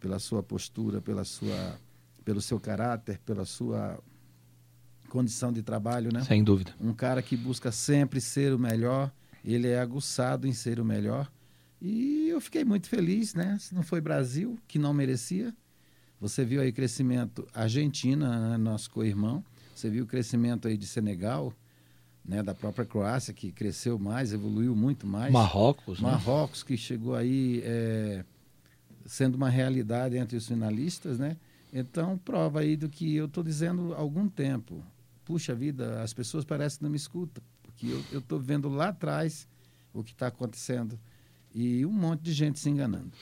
pela 0.00 0.18
sua 0.18 0.42
postura, 0.42 1.00
pela 1.00 1.24
sua, 1.24 1.78
pelo 2.24 2.40
seu 2.40 2.58
caráter, 2.60 3.18
pela 3.26 3.44
sua 3.44 3.98
condição 5.08 5.52
de 5.52 5.62
trabalho, 5.62 6.10
né? 6.12 6.22
Sem 6.22 6.44
dúvida. 6.44 6.74
Um 6.80 6.92
cara 6.92 7.22
que 7.22 7.36
busca 7.36 7.72
sempre 7.72 8.20
ser 8.20 8.52
o 8.52 8.58
melhor, 8.58 9.12
ele 9.44 9.68
é 9.68 9.80
aguçado 9.80 10.46
em 10.46 10.52
ser 10.52 10.80
o 10.80 10.84
melhor. 10.84 11.30
E 11.80 12.28
eu 12.28 12.40
fiquei 12.40 12.64
muito 12.64 12.88
feliz, 12.88 13.34
né? 13.34 13.56
Se 13.60 13.74
não 13.74 13.82
foi 13.82 14.00
Brasil, 14.00 14.58
que 14.66 14.78
não 14.78 14.92
merecia. 14.92 15.54
Você 16.20 16.44
viu 16.44 16.60
aí 16.60 16.72
crescimento 16.72 17.46
Argentina, 17.54 18.50
né? 18.50 18.56
nosso 18.56 18.90
co-irmão. 18.90 19.44
Você 19.74 19.88
viu 19.88 20.04
o 20.04 20.06
crescimento 20.06 20.66
aí 20.66 20.76
de 20.76 20.86
Senegal, 20.86 21.52
né? 22.24 22.42
Da 22.42 22.54
própria 22.54 22.84
Croácia, 22.84 23.32
que 23.32 23.52
cresceu 23.52 23.98
mais, 23.98 24.32
evoluiu 24.32 24.74
muito 24.74 25.06
mais. 25.06 25.32
Marrocos, 25.32 26.00
né? 26.00 26.10
Marrocos, 26.10 26.62
né? 26.62 26.66
que 26.66 26.76
chegou 26.76 27.14
aí 27.14 27.62
é, 27.64 28.24
sendo 29.06 29.36
uma 29.36 29.48
realidade 29.48 30.16
entre 30.16 30.36
os 30.36 30.48
finalistas, 30.48 31.18
né? 31.18 31.36
Então, 31.72 32.18
prova 32.18 32.60
aí 32.60 32.76
do 32.76 32.88
que 32.88 33.14
eu 33.14 33.26
estou 33.26 33.44
dizendo 33.44 33.94
há 33.94 33.98
algum 33.98 34.28
tempo. 34.28 34.82
Puxa 35.24 35.54
vida, 35.54 36.02
as 36.02 36.12
pessoas 36.12 36.44
parecem 36.44 36.78
que 36.78 36.84
não 36.84 36.90
me 36.90 36.96
escutam, 36.96 37.42
porque 37.78 37.86
eu 38.10 38.18
estou 38.18 38.40
vendo 38.40 38.68
lá 38.68 38.88
atrás 38.88 39.46
o 39.94 40.02
que 40.02 40.10
está 40.10 40.26
acontecendo 40.26 40.98
e 41.54 41.86
um 41.86 41.92
monte 41.92 42.22
de 42.22 42.32
gente 42.32 42.58
se 42.58 42.68
enganando. 42.68 43.12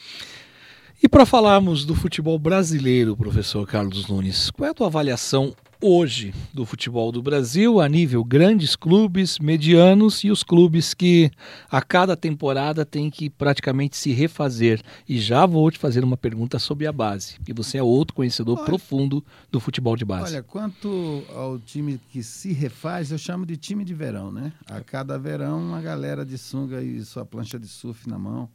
E 1.02 1.08
para 1.08 1.26
falarmos 1.26 1.84
do 1.84 1.94
futebol 1.94 2.38
brasileiro, 2.38 3.14
professor 3.14 3.66
Carlos 3.66 4.08
Nunes, 4.08 4.50
qual 4.50 4.68
é 4.68 4.70
a 4.70 4.75
tua 4.75 4.86
avaliação 4.86 5.54
hoje 5.80 6.35
do 6.52 6.64
futebol 6.64 7.12
do 7.12 7.23
Brasil 7.23 7.80
a 7.80 7.88
nível 7.88 8.25
grandes 8.25 8.75
clubes, 8.75 9.38
medianos 9.38 10.25
e 10.25 10.30
os 10.30 10.42
clubes 10.42 10.95
que 10.95 11.30
a 11.71 11.83
cada 11.83 12.16
temporada 12.16 12.85
tem 12.85 13.11
que 13.11 13.28
praticamente 13.28 13.97
se 13.97 14.12
refazer. 14.12 14.83
E 15.09 15.18
já 15.18 15.47
vou 15.47 15.71
te 15.71 15.78
fazer 15.78 16.04
uma 16.04 16.16
pergunta 16.16 16.59
sobre 16.59 16.87
a 16.87 16.92
base, 16.92 17.37
e 17.47 17.52
você 17.52 17.78
é 17.78 17.83
outro 17.83 18.14
conhecedor 18.14 18.59
olha, 18.59 18.66
profundo 18.66 19.25
do 19.50 19.61
futebol 19.61 19.97
de 19.97 20.04
base. 20.04 20.33
Olha, 20.33 20.42
quanto 20.42 21.25
ao 21.35 21.59
time 21.59 22.00
que 22.11 22.23
se 22.23 22.52
refaz, 22.52 23.11
eu 23.11 23.18
chamo 23.18 23.45
de 23.45 23.56
time 23.56 23.85
de 23.85 23.95
verão, 23.95 24.33
né? 24.33 24.52
A 24.66 24.80
cada 24.80 25.18
verão 25.18 25.59
uma 25.59 25.80
galera 25.80 26.25
de 26.25 26.38
sunga 26.38 26.83
e 26.83 27.04
sua 27.04 27.25
plancha 27.25 27.59
de 27.59 27.68
surf 27.68 28.09
na 28.09 28.18
mão. 28.18 28.49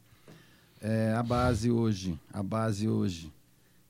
É, 0.80 1.14
a 1.16 1.22
base 1.22 1.70
hoje, 1.70 2.18
a 2.32 2.42
base 2.42 2.88
hoje 2.88 3.30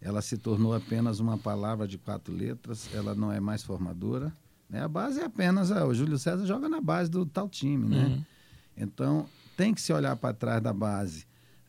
ela 0.03 0.21
se 0.21 0.37
tornou 0.37 0.75
apenas 0.75 1.21
uma 1.21 1.39
palavra 1.39 1.87
de 1.87 1.97
quatro 1.97 2.35
letras, 2.35 2.89
ela 2.93 3.15
não 3.15 3.33
é 3.33 3.39
mais 3.39 3.63
formadora. 3.63 4.33
Né? 4.69 4.83
A 4.83 4.89
base 4.89 5.21
é 5.21 5.25
apenas, 5.25 5.71
ah, 5.71 5.87
o 5.87 5.95
Júlio 5.95 6.19
César 6.19 6.45
joga 6.45 6.69
na 6.69 6.81
base 6.81 7.09
do 7.09 7.25
tal 7.25 7.49
time, 7.49 7.89
né? 7.89 8.07
Uhum. 8.07 8.25
Então, 8.77 9.27
tem 9.57 9.73
que 9.73 9.81
se 9.81 9.93
olhar 9.93 10.17
para 10.17 10.35
trás 10.35 10.61
da 10.61 10.73
base. 10.73 11.25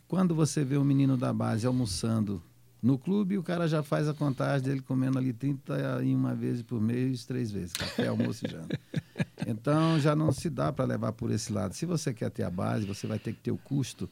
Quando 0.08 0.34
você 0.34 0.64
vê 0.64 0.78
um 0.78 0.84
menino 0.84 1.16
da 1.16 1.32
base 1.32 1.68
almoçando 1.68 2.42
no 2.82 2.98
clube, 2.98 3.38
o 3.38 3.44
cara 3.44 3.68
já 3.68 3.84
faz 3.84 4.08
a 4.08 4.14
contagem 4.14 4.68
dele 4.68 4.82
comendo 4.82 5.18
ali 5.18 5.32
31 5.32 6.36
vezes 6.36 6.64
por 6.64 6.82
mês, 6.82 7.26
três 7.26 7.52
vezes, 7.52 7.74
café, 7.74 8.08
almoço 8.08 8.46
e 8.46 8.52
janta. 8.52 8.80
Então, 9.46 10.00
já 10.00 10.16
não 10.16 10.32
se 10.32 10.50
dá 10.50 10.72
para 10.72 10.86
levar 10.86 11.12
por 11.12 11.30
esse 11.30 11.52
lado. 11.52 11.74
Se 11.74 11.86
você 11.86 12.14
quer 12.14 12.32
ter 12.32 12.44
a 12.44 12.50
base, 12.50 12.86
você 12.86 13.06
vai 13.06 13.20
ter 13.20 13.34
que 13.34 13.42
ter 13.42 13.52
o 13.52 13.58
custo. 13.58 14.10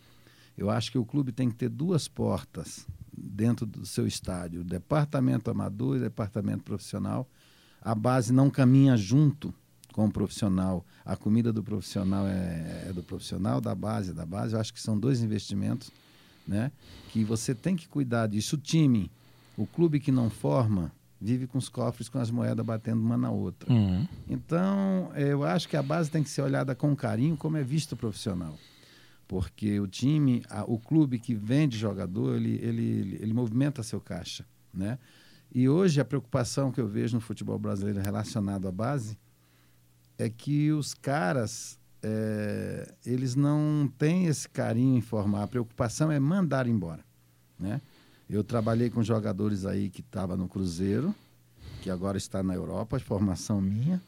Eu 0.58 0.70
acho 0.70 0.92
que 0.92 0.98
o 0.98 1.06
clube 1.06 1.32
tem 1.32 1.50
que 1.50 1.56
ter 1.56 1.70
duas 1.70 2.08
portas 2.08 2.86
dentro 3.12 3.66
do 3.66 3.86
seu 3.86 4.08
estádio, 4.08 4.64
departamento 4.64 5.50
amador 5.50 5.98
e 5.98 6.00
departamento 6.00 6.64
profissional. 6.64 7.28
A 7.82 7.96
base 7.96 8.32
não 8.32 8.50
caminha 8.50 8.96
junto 8.96 9.54
com 9.92 10.06
o 10.06 10.12
profissional. 10.12 10.86
A 11.06 11.16
comida 11.16 11.52
do 11.52 11.64
profissional 11.64 12.28
é, 12.28 12.86
é 12.90 12.94
do 12.94 13.04
profissional, 13.04 13.60
da 13.60 13.76
base 13.76 14.12
é 14.12 14.14
da 14.14 14.26
base. 14.26 14.54
Eu 14.54 14.60
acho 14.60 14.74
que 14.74 14.82
são 14.82 14.98
dois 14.98 15.22
investimentos 15.22 15.92
né, 16.48 16.72
que 17.10 17.24
você 17.24 17.54
tem 17.54 17.76
que 17.76 17.88
cuidar 17.88 18.28
disso. 18.28 18.56
O 18.56 18.60
time, 18.60 19.12
o 19.58 19.66
clube 19.66 20.00
que 20.00 20.12
não 20.12 20.30
forma, 20.30 20.92
vive 21.20 21.46
com 21.46 21.58
os 21.58 21.70
cofres 21.70 22.10
com 22.10 22.18
as 22.18 22.32
moedas 22.32 22.66
batendo 22.66 23.02
uma 23.02 23.18
na 23.18 23.30
outra. 23.30 23.72
Uhum. 23.72 24.08
Então, 24.28 25.12
eu 25.16 25.44
acho 25.44 25.68
que 25.68 25.78
a 25.78 25.84
base 25.84 26.10
tem 26.10 26.24
que 26.24 26.30
ser 26.30 26.42
olhada 26.42 26.74
com 26.74 26.96
carinho, 26.96 27.38
como 27.38 27.58
é 27.58 27.64
visto 27.64 27.94
o 27.94 27.98
profissional 27.98 28.58
porque 29.32 29.80
o 29.80 29.88
time, 29.88 30.44
a, 30.50 30.66
o 30.66 30.78
clube 30.78 31.18
que 31.18 31.34
vende 31.34 31.78
jogador, 31.78 32.36
ele, 32.36 32.60
ele, 32.62 33.18
ele, 33.22 33.34
movimenta 33.34 33.82
seu 33.82 34.02
caixa, 34.02 34.46
né? 34.74 35.00
E 35.56 35.70
hoje 35.70 36.02
a 36.02 36.06
preocupação 36.06 36.70
que 36.70 36.82
eu 36.82 36.88
vejo 36.88 37.16
no 37.16 37.22
futebol 37.22 37.58
brasileiro 37.58 38.02
relacionado 38.02 38.68
à 38.68 38.72
base 38.74 39.18
é 40.18 40.30
que 40.30 40.70
os 40.74 40.94
caras 40.94 41.80
é, 42.04 42.94
eles 43.06 43.34
não 43.34 43.90
têm 43.98 44.26
esse 44.26 44.50
carinho 44.50 44.98
em 44.98 45.02
formar. 45.02 45.44
A 45.44 45.48
preocupação 45.48 46.12
é 46.12 46.20
mandar 46.20 46.68
embora, 46.68 47.06
né? 47.58 47.80
Eu 48.30 48.44
trabalhei 48.44 48.90
com 48.90 49.02
jogadores 49.02 49.66
aí 49.66 49.90
que 49.90 50.02
estavam 50.02 50.36
no 50.36 50.50
Cruzeiro, 50.50 51.16
que 51.82 51.90
agora 51.90 52.18
está 52.18 52.44
na 52.44 52.54
Europa, 52.54 53.00
formação 53.00 53.62
minha, 53.62 54.02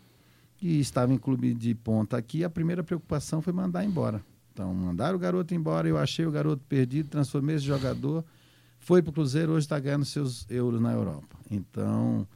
e 0.62 0.82
estava 0.82 1.14
em 1.14 1.18
clube 1.18 1.54
de 1.54 1.74
ponta 1.74 2.18
aqui. 2.18 2.44
A 2.44 2.50
primeira 2.50 2.84
preocupação 2.84 3.42
foi 3.42 3.54
mandar 3.54 3.86
embora. 3.86 4.22
Então, 4.54 4.72
mandaram 4.72 5.16
o 5.16 5.20
garoto 5.20 5.56
embora, 5.56 5.88
eu 5.88 5.98
achei 5.98 6.28
o 6.28 6.32
garoto 6.32 6.64
perdido, 6.70 7.10
transformei 7.10 7.56
esse 7.56 7.66
jogador, 7.66 8.24
foi 8.78 9.02
para 9.02 9.10
o 9.10 9.14
Cruzeiro, 9.14 9.54
hoje 9.54 9.66
está 9.66 9.80
ganhando 9.80 10.06
seus 10.06 10.46
euros 10.50 10.80
na 10.80 10.94
Europa. 10.94 11.36
Então, 11.50 12.28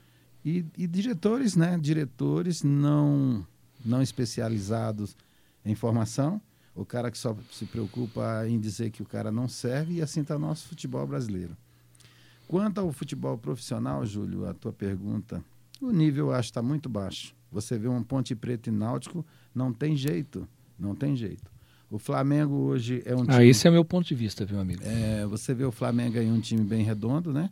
e, 0.43 0.65
e, 0.75 0.87
diretores, 0.87 1.55
né? 1.55 1.77
Diretores 1.77 2.63
não, 2.63 3.45
não 3.85 4.01
especializados 4.01 5.15
em 5.63 5.75
formação, 5.75 6.41
o 6.73 6.83
cara 6.83 7.11
que 7.11 7.17
só 7.17 7.37
se 7.51 7.65
preocupa 7.65 8.47
em 8.47 8.59
dizer 8.59 8.89
que 8.89 9.03
o 9.03 9.05
cara 9.05 9.31
não 9.31 9.47
serve, 9.47 9.95
e 9.95 10.01
assim 10.01 10.21
está 10.21 10.39
nosso 10.39 10.67
futebol 10.67 11.05
brasileiro. 11.05 11.55
Quanto 12.47 12.79
ao 12.79 12.91
futebol 12.91 13.37
profissional, 13.37 14.03
Júlio, 14.05 14.47
a 14.47 14.53
tua 14.53 14.73
pergunta, 14.73 15.43
o 15.79 15.91
nível 15.91 16.27
eu 16.27 16.33
acho 16.33 16.49
está 16.49 16.63
muito 16.63 16.89
baixo. 16.89 17.35
Você 17.51 17.77
vê 17.77 17.87
um 17.87 18.01
Ponte 18.01 18.33
Preta 18.33 18.69
e 18.69 18.71
Náutico, 18.71 19.23
não 19.53 19.71
tem 19.71 19.95
jeito, 19.95 20.47
não 20.79 20.95
tem 20.95 21.15
jeito. 21.15 21.56
O 21.89 21.97
Flamengo 21.97 22.53
hoje 22.53 23.01
é 23.05 23.15
um 23.15 23.21
ah, 23.21 23.25
time. 23.25 23.35
Ah, 23.35 23.45
esse 23.45 23.65
é 23.65 23.69
o 23.69 23.73
meu 23.73 23.85
ponto 23.85 24.05
de 24.05 24.15
vista, 24.15 24.45
viu, 24.45 24.59
amigo? 24.59 24.81
É, 24.83 25.25
você 25.25 25.53
vê 25.53 25.63
o 25.63 25.71
Flamengo 25.71 26.17
aí 26.17 26.29
um 26.29 26.39
time 26.39 26.63
bem 26.63 26.83
redondo, 26.83 27.31
né? 27.31 27.49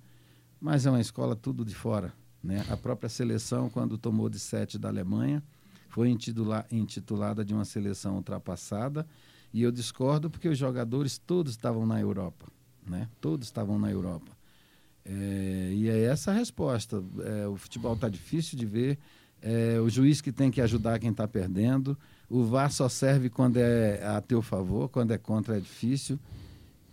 Mas 0.59 0.85
é 0.85 0.89
uma 0.89 0.99
escola 0.99 1.35
tudo 1.35 1.63
de 1.63 1.73
fora. 1.73 2.13
Né? 2.43 2.63
A 2.69 2.77
própria 2.77 3.09
seleção, 3.09 3.69
quando 3.69 3.97
tomou 3.97 4.29
de 4.29 4.39
sete 4.39 4.77
da 4.77 4.89
Alemanha, 4.89 5.43
foi 5.89 6.09
intitula 6.09 6.65
intitulada 6.71 7.45
de 7.45 7.53
uma 7.53 7.65
seleção 7.65 8.15
ultrapassada. 8.15 9.07
E 9.53 9.63
eu 9.63 9.71
discordo 9.71 10.29
porque 10.29 10.49
os 10.49 10.57
jogadores 10.57 11.17
todos 11.17 11.53
estavam 11.53 11.85
na 11.85 11.99
Europa. 11.99 12.47
Né? 12.85 13.07
Todos 13.21 13.47
estavam 13.47 13.79
na 13.79 13.89
Europa. 13.89 14.31
É, 15.05 15.71
e 15.73 15.89
é 15.89 16.03
essa 16.03 16.31
a 16.31 16.33
resposta. 16.33 17.01
É, 17.23 17.47
o 17.47 17.55
futebol 17.55 17.93
está 17.93 18.09
difícil 18.09 18.57
de 18.57 18.65
ver. 18.65 18.99
É, 19.41 19.79
o 19.79 19.89
juiz 19.89 20.21
que 20.21 20.31
tem 20.31 20.49
que 20.49 20.61
ajudar 20.61 20.99
quem 20.99 21.11
está 21.11 21.27
perdendo. 21.27 21.97
O 22.29 22.43
VAR 22.43 22.71
só 22.71 22.89
serve 22.89 23.29
quando 23.29 23.57
é 23.57 24.03
a 24.03 24.19
teu 24.21 24.41
favor, 24.41 24.89
quando 24.89 25.11
é 25.11 25.17
contra 25.17 25.57
é 25.57 25.59
difícil. 25.59 26.19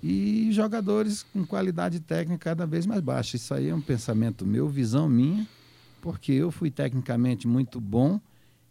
E 0.02 0.48
jogadores 0.52 1.22
com 1.22 1.46
qualidade 1.46 2.00
técnica 2.00 2.50
cada 2.50 2.66
vez 2.66 2.84
mais 2.84 3.00
baixa. 3.00 3.36
Isso 3.36 3.54
aí 3.54 3.68
é 3.68 3.74
um 3.74 3.80
pensamento 3.80 4.44
meu, 4.44 4.68
visão 4.68 5.08
minha, 5.08 5.46
porque 6.00 6.32
eu 6.32 6.50
fui 6.50 6.70
tecnicamente 6.70 7.46
muito 7.46 7.80
bom 7.80 8.20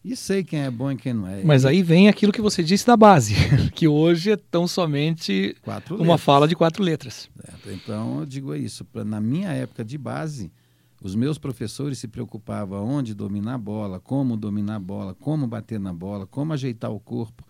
e 0.03 0.15
sei 0.15 0.43
quem 0.43 0.61
é 0.61 0.71
bom 0.71 0.91
e 0.91 0.97
quem 0.97 1.13
não 1.13 1.27
é. 1.27 1.43
Mas 1.43 1.63
aí 1.63 1.83
vem 1.83 2.09
aquilo 2.09 2.31
que 2.31 2.41
você 2.41 2.63
disse 2.63 2.85
da 2.85 2.97
base, 2.97 3.35
que 3.73 3.87
hoje 3.87 4.31
é 4.31 4.35
tão 4.35 4.67
somente 4.67 5.55
uma 5.91 6.17
fala 6.17 6.47
de 6.47 6.55
quatro 6.55 6.83
letras. 6.83 7.29
Então 7.67 8.19
eu 8.19 8.25
digo 8.25 8.55
isso. 8.55 8.85
Na 9.05 9.21
minha 9.21 9.49
época 9.49 9.85
de 9.85 9.97
base, 9.97 10.51
os 11.01 11.15
meus 11.15 11.38
professores 11.38 11.98
se 11.98 12.08
preocupavam 12.08 12.88
onde 12.88 13.13
dominar 13.13 13.55
a 13.55 13.58
bola, 13.58 14.00
como 14.00 14.38
dominar 14.38 14.75
a 14.75 14.79
bola, 14.79 15.15
como 15.15 15.48
bater 15.48 15.79
na 15.79 15.91
bola, 15.91 16.27
como 16.27 16.53
ajeitar 16.53 16.91
o 16.91 17.00
corpo. 17.00 17.43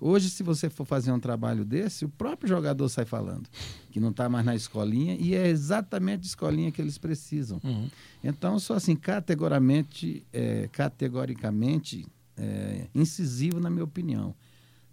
Hoje, 0.00 0.28
se 0.28 0.42
você 0.42 0.68
for 0.68 0.84
fazer 0.84 1.10
um 1.10 1.20
trabalho 1.20 1.64
desse, 1.64 2.04
o 2.04 2.08
próprio 2.08 2.48
jogador 2.48 2.88
sai 2.88 3.06
falando 3.06 3.48
que 3.90 3.98
não 3.98 4.10
está 4.10 4.28
mais 4.28 4.44
na 4.44 4.54
escolinha 4.54 5.16
e 5.18 5.34
é 5.34 5.48
exatamente 5.48 6.22
a 6.22 6.26
escolinha 6.26 6.70
que 6.70 6.82
eles 6.82 6.98
precisam. 6.98 7.60
Uhum. 7.64 7.88
Então, 8.22 8.58
sou 8.58 8.76
assim, 8.76 8.94
categoricamente, 8.94 10.26
é, 10.32 10.68
categoricamente 10.70 12.06
é, 12.36 12.88
incisivo 12.94 13.58
na 13.58 13.70
minha 13.70 13.84
opinião. 13.84 14.34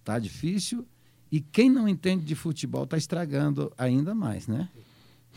Tá 0.06 0.20
difícil 0.20 0.86
e 1.32 1.42
quem 1.42 1.70
não 1.70 1.90
entende 1.90 2.24
de 2.24 2.36
futebol 2.36 2.84
está 2.84 2.96
estragando 2.96 3.74
ainda 3.78 4.14
mais, 4.14 4.48
né? 4.48 4.70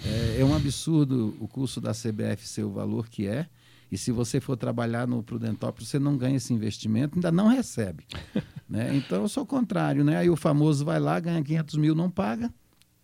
É, 0.05 0.41
é, 0.41 0.45
um 0.45 0.55
absurdo 0.55 1.37
o 1.41 1.49
curso 1.49 1.81
da 1.81 1.93
CBF 1.93 2.47
ser 2.47 2.65
o 2.65 2.71
valor 2.71 3.09
que 3.09 3.27
é. 3.27 3.49
E 3.91 3.97
se 3.97 4.11
você 4.11 4.41
for 4.41 4.57
trabalhar 4.57 5.07
no 5.07 5.23
Prudentópolis, 5.23 5.89
você 5.89 5.99
não 5.99 6.17
ganha 6.17 6.37
esse 6.37 6.53
investimento, 6.53 7.17
ainda 7.17 7.31
não 7.31 7.49
recebe. 7.49 8.05
né? 8.69 8.95
Então 8.97 9.23
eu 9.23 9.29
sou 9.29 9.45
o 9.45 9.47
contrário. 9.47 10.05
Né? 10.05 10.17
Aí 10.17 10.29
o 10.29 10.37
famoso 10.37 10.85
vai 10.85 10.99
lá, 10.99 11.19
ganha 11.21 11.43
500 11.43 11.77
mil, 11.77 11.95
não 11.95 12.11
paga, 12.11 12.53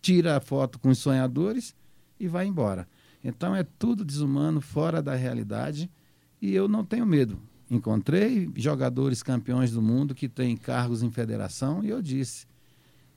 tira 0.01 0.37
a 0.37 0.41
foto 0.41 0.77
com 0.79 0.89
os 0.89 0.99
sonhadores 0.99 1.73
e 2.19 2.27
vai 2.27 2.45
embora. 2.45 2.87
Então 3.23 3.55
é 3.55 3.63
tudo 3.63 4.03
desumano, 4.03 4.59
fora 4.59 5.01
da 5.01 5.15
realidade. 5.15 5.89
E 6.41 6.53
eu 6.53 6.67
não 6.67 6.83
tenho 6.83 7.05
medo. 7.05 7.39
Encontrei 7.71 8.51
jogadores 8.55 9.23
campeões 9.23 9.71
do 9.71 9.81
mundo 9.81 10.13
que 10.13 10.27
têm 10.27 10.57
cargos 10.57 11.01
em 11.01 11.09
federação 11.09 11.83
e 11.83 11.89
eu 11.89 12.01
disse: 12.01 12.45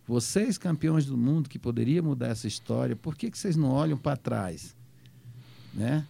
vocês, 0.07 0.57
campeões 0.57 1.07
do 1.07 1.17
mundo, 1.17 1.49
que 1.49 1.59
poderia 1.59 2.03
mudar 2.03 2.29
essa 2.29 2.47
história, 2.47 2.95
por 2.95 3.17
que, 3.17 3.31
que 3.31 3.39
vocês 3.39 3.57
não 3.57 3.71
olham 3.71 3.99
para 3.99 4.17
trás? 4.17 4.77
Né? 5.75 6.07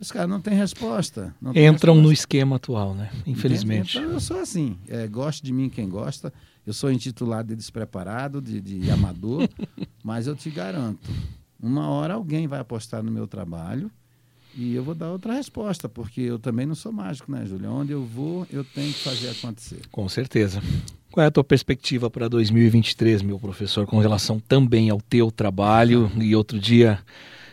Os 0.00 0.12
caras 0.12 0.28
não 0.28 0.40
têm 0.40 0.54
resposta. 0.54 1.34
Não 1.40 1.50
Entram 1.50 1.94
resposta. 1.94 1.94
no 1.94 2.12
esquema 2.12 2.56
atual, 2.56 2.94
né? 2.94 3.10
Infelizmente. 3.26 3.98
Então, 3.98 4.12
eu 4.12 4.20
sou 4.20 4.40
assim. 4.40 4.78
É, 4.88 5.06
gosto 5.06 5.44
de 5.44 5.52
mim 5.52 5.68
quem 5.68 5.88
gosta. 5.88 6.32
Eu 6.66 6.72
sou 6.72 6.90
intitulado 6.90 7.48
de 7.48 7.56
despreparado, 7.56 8.40
de, 8.42 8.60
de 8.60 8.90
amador, 8.90 9.48
mas 10.04 10.26
eu 10.26 10.36
te 10.36 10.50
garanto, 10.50 11.10
uma 11.60 11.88
hora 11.88 12.14
alguém 12.14 12.46
vai 12.46 12.60
apostar 12.60 13.02
no 13.02 13.10
meu 13.10 13.26
trabalho 13.26 13.90
e 14.54 14.74
eu 14.74 14.82
vou 14.82 14.94
dar 14.94 15.10
outra 15.10 15.32
resposta, 15.32 15.88
porque 15.88 16.20
eu 16.20 16.38
também 16.38 16.66
não 16.66 16.74
sou 16.74 16.92
mágico, 16.92 17.30
né, 17.30 17.46
Júlio? 17.46 17.70
Onde 17.70 17.92
eu 17.92 18.04
vou, 18.04 18.46
eu 18.50 18.64
tenho 18.64 18.92
que 18.92 19.00
fazer 19.04 19.30
acontecer. 19.30 19.80
Com 19.90 20.08
certeza. 20.08 20.60
Qual 21.18 21.24
é 21.24 21.26
a 21.26 21.32
tua 21.32 21.42
perspectiva 21.42 22.08
para 22.08 22.28
2023, 22.28 23.22
meu 23.22 23.40
professor, 23.40 23.84
com 23.88 23.98
relação 23.98 24.38
também 24.38 24.88
ao 24.88 25.00
teu 25.00 25.32
trabalho? 25.32 26.08
E 26.16 26.36
outro 26.36 26.60
dia 26.60 27.00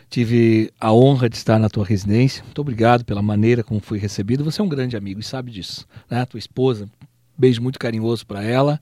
tive 0.08 0.70
a 0.78 0.92
honra 0.92 1.28
de 1.28 1.34
estar 1.34 1.58
na 1.58 1.68
tua 1.68 1.84
residência. 1.84 2.44
Muito 2.44 2.60
obrigado 2.60 3.04
pela 3.04 3.20
maneira 3.20 3.64
como 3.64 3.80
fui 3.80 3.98
recebido. 3.98 4.44
Você 4.44 4.60
é 4.60 4.64
um 4.64 4.68
grande 4.68 4.96
amigo 4.96 5.18
e 5.18 5.24
sabe 5.24 5.50
disso. 5.50 5.84
Né? 6.08 6.24
Tua 6.26 6.38
esposa, 6.38 6.88
beijo 7.36 7.60
muito 7.60 7.76
carinhoso 7.76 8.24
para 8.24 8.44
ela. 8.44 8.80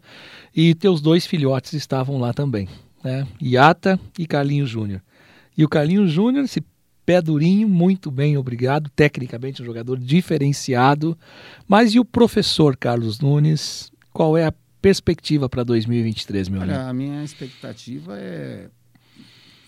E 0.55 0.75
teus 0.75 1.01
dois 1.01 1.25
filhotes 1.25 1.73
estavam 1.73 2.19
lá 2.19 2.35
também, 2.35 2.69
né? 3.03 3.27
Iata 3.41 3.99
e 4.19 4.27
Carlinhos 4.27 4.69
Júnior. 4.69 5.01
E 5.57 5.65
o 5.65 5.69
Carlinhos 5.69 6.13
Júnior, 6.13 6.45
esse 6.45 6.63
pé 7.07 7.23
durinho, 7.23 7.67
muito 7.67 8.11
bem, 8.11 8.37
obrigado. 8.37 8.91
Tecnicamente, 8.95 9.63
um 9.63 9.65
jogador 9.65 9.99
diferenciado. 9.99 11.17
Mas 11.67 11.95
e 11.95 11.99
o 11.99 12.05
professor 12.05 12.77
Carlos 12.77 13.19
Nunes? 13.19 13.91
Qual 14.13 14.37
é 14.37 14.45
a 14.45 14.55
perspectiva 14.85 15.49
para 15.49 15.65
2023, 15.65 16.51
meu 16.51 16.61
Olha, 16.61 16.75
amigo? 16.75 16.91
A 16.91 16.93
minha 16.93 17.25
expectativa 17.25 18.19
é. 18.19 18.69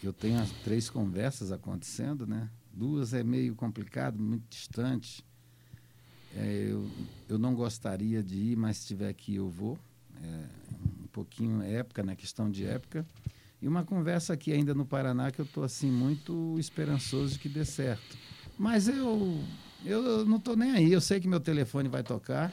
Eu 0.05 0.13
tenho 0.13 0.39
as 0.39 0.51
três 0.63 0.91
conversas 0.91 1.51
acontecendo, 1.51 2.27
né? 2.27 2.51
Duas 2.71 3.15
é 3.15 3.25
meio 3.25 3.55
complicado, 3.55 4.23
muito 4.23 4.45
distante. 4.51 5.25
É, 6.37 6.69
eu, 6.69 6.87
eu 7.31 7.39
não 7.39 7.55
gostaria 7.55 8.23
de 8.23 8.37
ir, 8.37 8.57
mas 8.57 8.77
se 8.77 8.89
tiver 8.89 9.09
aqui 9.09 9.37
eu 9.37 9.49
vou. 9.49 9.79
É, 10.23 10.45
um 11.03 11.07
pouquinho 11.07 11.63
época, 11.63 12.03
né? 12.03 12.15
Questão 12.15 12.51
de 12.51 12.67
época. 12.67 13.07
E 13.63 13.67
uma 13.67 13.85
conversa 13.85 14.35
aqui 14.35 14.53
ainda 14.53 14.75
no 14.75 14.85
Paraná 14.85 15.31
que 15.31 15.41
eu 15.41 15.47
estou 15.47 15.65
assim 15.65 15.91
muito 15.91 16.57
esperançoso 16.59 17.33
de 17.33 17.39
que 17.39 17.49
dê 17.49 17.65
certo. 17.65 18.19
Mas 18.59 18.87
eu 18.87 19.43
eu 19.83 20.27
não 20.27 20.37
estou 20.37 20.55
nem 20.55 20.73
aí. 20.73 20.93
Eu 20.93 21.01
sei 21.01 21.21
que 21.21 21.27
meu 21.27 21.41
telefone 21.41 21.89
vai 21.89 22.03
tocar 22.03 22.53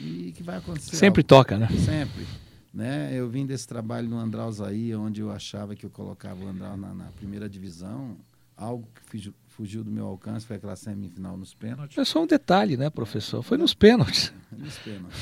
e 0.00 0.32
que 0.32 0.42
vai 0.42 0.58
acontecer. 0.58 0.96
Sempre 0.96 1.20
algo. 1.20 1.28
toca, 1.28 1.58
né? 1.58 1.68
Sempre. 1.84 2.26
Né? 2.72 3.10
Eu 3.14 3.28
vim 3.28 3.46
desse 3.46 3.66
trabalho 3.66 4.08
no 4.08 4.18
Andraus 4.18 4.60
aí, 4.60 4.94
onde 4.94 5.20
eu 5.20 5.30
achava 5.30 5.76
que 5.76 5.86
eu 5.86 5.90
colocava 5.90 6.44
o 6.44 6.48
Andraus 6.48 6.78
na, 6.78 6.92
na 6.92 7.04
primeira 7.12 7.48
divisão. 7.48 8.16
Algo 8.56 8.88
que 8.94 9.02
fugiu, 9.10 9.34
fugiu, 9.48 9.84
do 9.84 9.90
meu 9.90 10.06
alcance 10.06 10.46
foi 10.46 10.56
aquela 10.56 10.76
semifinal 10.76 11.36
nos 11.36 11.54
pênaltis. 11.54 11.96
É 11.96 12.04
só 12.04 12.22
um 12.22 12.26
detalhe, 12.26 12.76
né, 12.76 12.90
professor? 12.90 13.42
Foi 13.42 13.56
nos 13.56 13.74
pênaltis. 13.74 14.32
nos 14.50 14.76
pênaltis. 14.78 15.18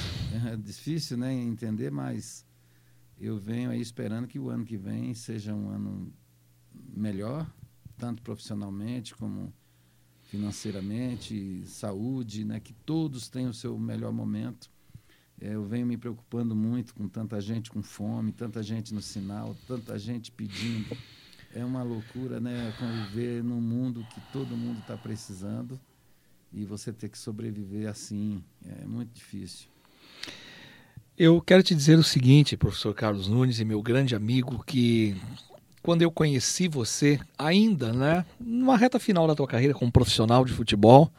É 0.47 0.57
difícil 0.57 1.17
né, 1.17 1.33
entender, 1.33 1.91
mas 1.91 2.45
eu 3.21 3.38
venho 3.38 3.71
aí 3.71 3.81
esperando 3.81 4.26
que 4.26 4.38
o 4.38 4.49
ano 4.49 4.64
que 4.64 4.76
vem 4.76 5.14
seja 5.14 5.55
um 5.55 5.71
ano 5.71 6.12
melhor, 6.95 7.47
tanto 7.97 8.23
profissionalmente 8.23 9.14
como 9.14 9.52
financeiramente, 10.33 11.62
saúde, 11.67 12.43
né, 12.43 12.59
que 12.59 12.73
todos 12.73 13.29
tenham 13.29 13.51
o 13.51 13.55
seu 13.55 13.79
melhor 13.79 14.15
momento. 14.15 14.71
É, 15.39 15.55
eu 15.55 15.62
venho 15.62 15.87
me 15.87 15.99
preocupando 15.99 16.57
muito 16.57 16.95
com 16.95 17.07
tanta 17.07 17.39
gente 17.39 17.71
com 17.71 17.83
fome, 17.83 18.33
tanta 18.33 18.62
gente 18.62 18.95
no 18.95 19.03
sinal, 19.03 19.55
tanta 19.69 19.99
gente 19.99 20.33
pedindo. 20.33 20.97
É 21.55 21.62
uma 21.62 21.83
loucura, 21.83 22.41
né, 22.41 22.73
conviver 22.79 23.45
num 23.45 23.61
mundo 23.61 24.07
que 24.15 24.23
todo 24.33 24.57
mundo 24.57 24.79
está 24.79 24.97
precisando 24.97 25.79
e 26.51 26.65
você 26.65 26.95
ter 26.95 27.11
que 27.11 27.19
sobreviver 27.19 27.87
assim 27.87 28.43
é 28.65 28.87
muito 28.87 29.12
difícil. 29.12 29.69
Eu 31.19 31.43
quero 31.43 31.62
te 31.62 31.75
dizer 31.75 31.99
o 31.99 32.03
seguinte, 32.03 32.57
professor 32.57 32.95
Carlos 32.95 33.29
Nunes 33.29 33.61
e 33.61 33.67
meu 33.67 33.83
grande 33.83 34.17
amigo, 34.17 34.65
que 34.65 35.15
quando 35.83 36.03
eu 36.03 36.11
conheci 36.11 36.69
você, 36.69 37.19
ainda, 37.37 37.93
né, 37.93 38.25
numa 38.39 38.77
reta 38.77 39.01
final 39.01 39.27
da 39.27 39.35
tua 39.35 39.49
carreira 39.49 39.75
como 39.75 39.91
profissional 39.91 40.45
de 40.45 40.53
futebol, 40.53 41.11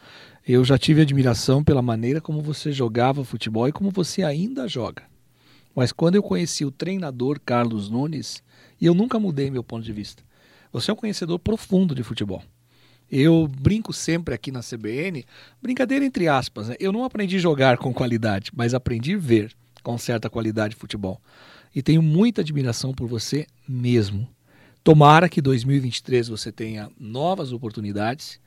eu 0.47 0.63
já 0.63 0.77
tive 0.77 1.01
admiração 1.01 1.63
pela 1.63 1.81
maneira 1.81 2.21
como 2.21 2.41
você 2.41 2.71
jogava 2.71 3.25
futebol 3.25 3.67
e 3.67 3.71
como 3.71 3.91
você 3.91 4.23
ainda 4.23 4.67
joga. 4.67 5.03
Mas 5.75 5.91
quando 5.91 6.15
eu 6.15 6.23
conheci 6.23 6.63
o 6.63 6.71
treinador 6.71 7.39
Carlos 7.43 7.89
Nunes, 7.89 8.43
e 8.79 8.85
eu 8.85 8.93
nunca 8.93 9.19
mudei 9.19 9.49
meu 9.49 9.63
ponto 9.63 9.83
de 9.83 9.91
vista, 9.91 10.23
você 10.71 10.91
é 10.91 10.93
um 10.93 10.97
conhecedor 10.97 11.39
profundo 11.39 11.93
de 11.93 12.03
futebol. 12.03 12.41
Eu 13.11 13.47
brinco 13.47 13.93
sempre 13.93 14.33
aqui 14.33 14.51
na 14.51 14.61
CBN, 14.61 15.25
brincadeira 15.61 16.05
entre 16.05 16.27
aspas, 16.27 16.69
né? 16.69 16.75
eu 16.79 16.91
não 16.91 17.03
aprendi 17.03 17.37
jogar 17.37 17.77
com 17.77 17.93
qualidade, 17.93 18.51
mas 18.55 18.73
aprendi 18.73 19.15
ver 19.15 19.53
com 19.83 19.97
certa 19.97 20.29
qualidade 20.29 20.73
de 20.73 20.79
futebol. 20.79 21.21
E 21.75 21.81
tenho 21.81 22.01
muita 22.01 22.41
admiração 22.41 22.93
por 22.93 23.07
você 23.07 23.45
mesmo. 23.67 24.27
Tomara 24.83 25.29
que 25.29 25.41
2023 25.41 26.27
você 26.27 26.51
tenha 26.51 26.91
novas 26.99 27.53
oportunidades, 27.53 28.37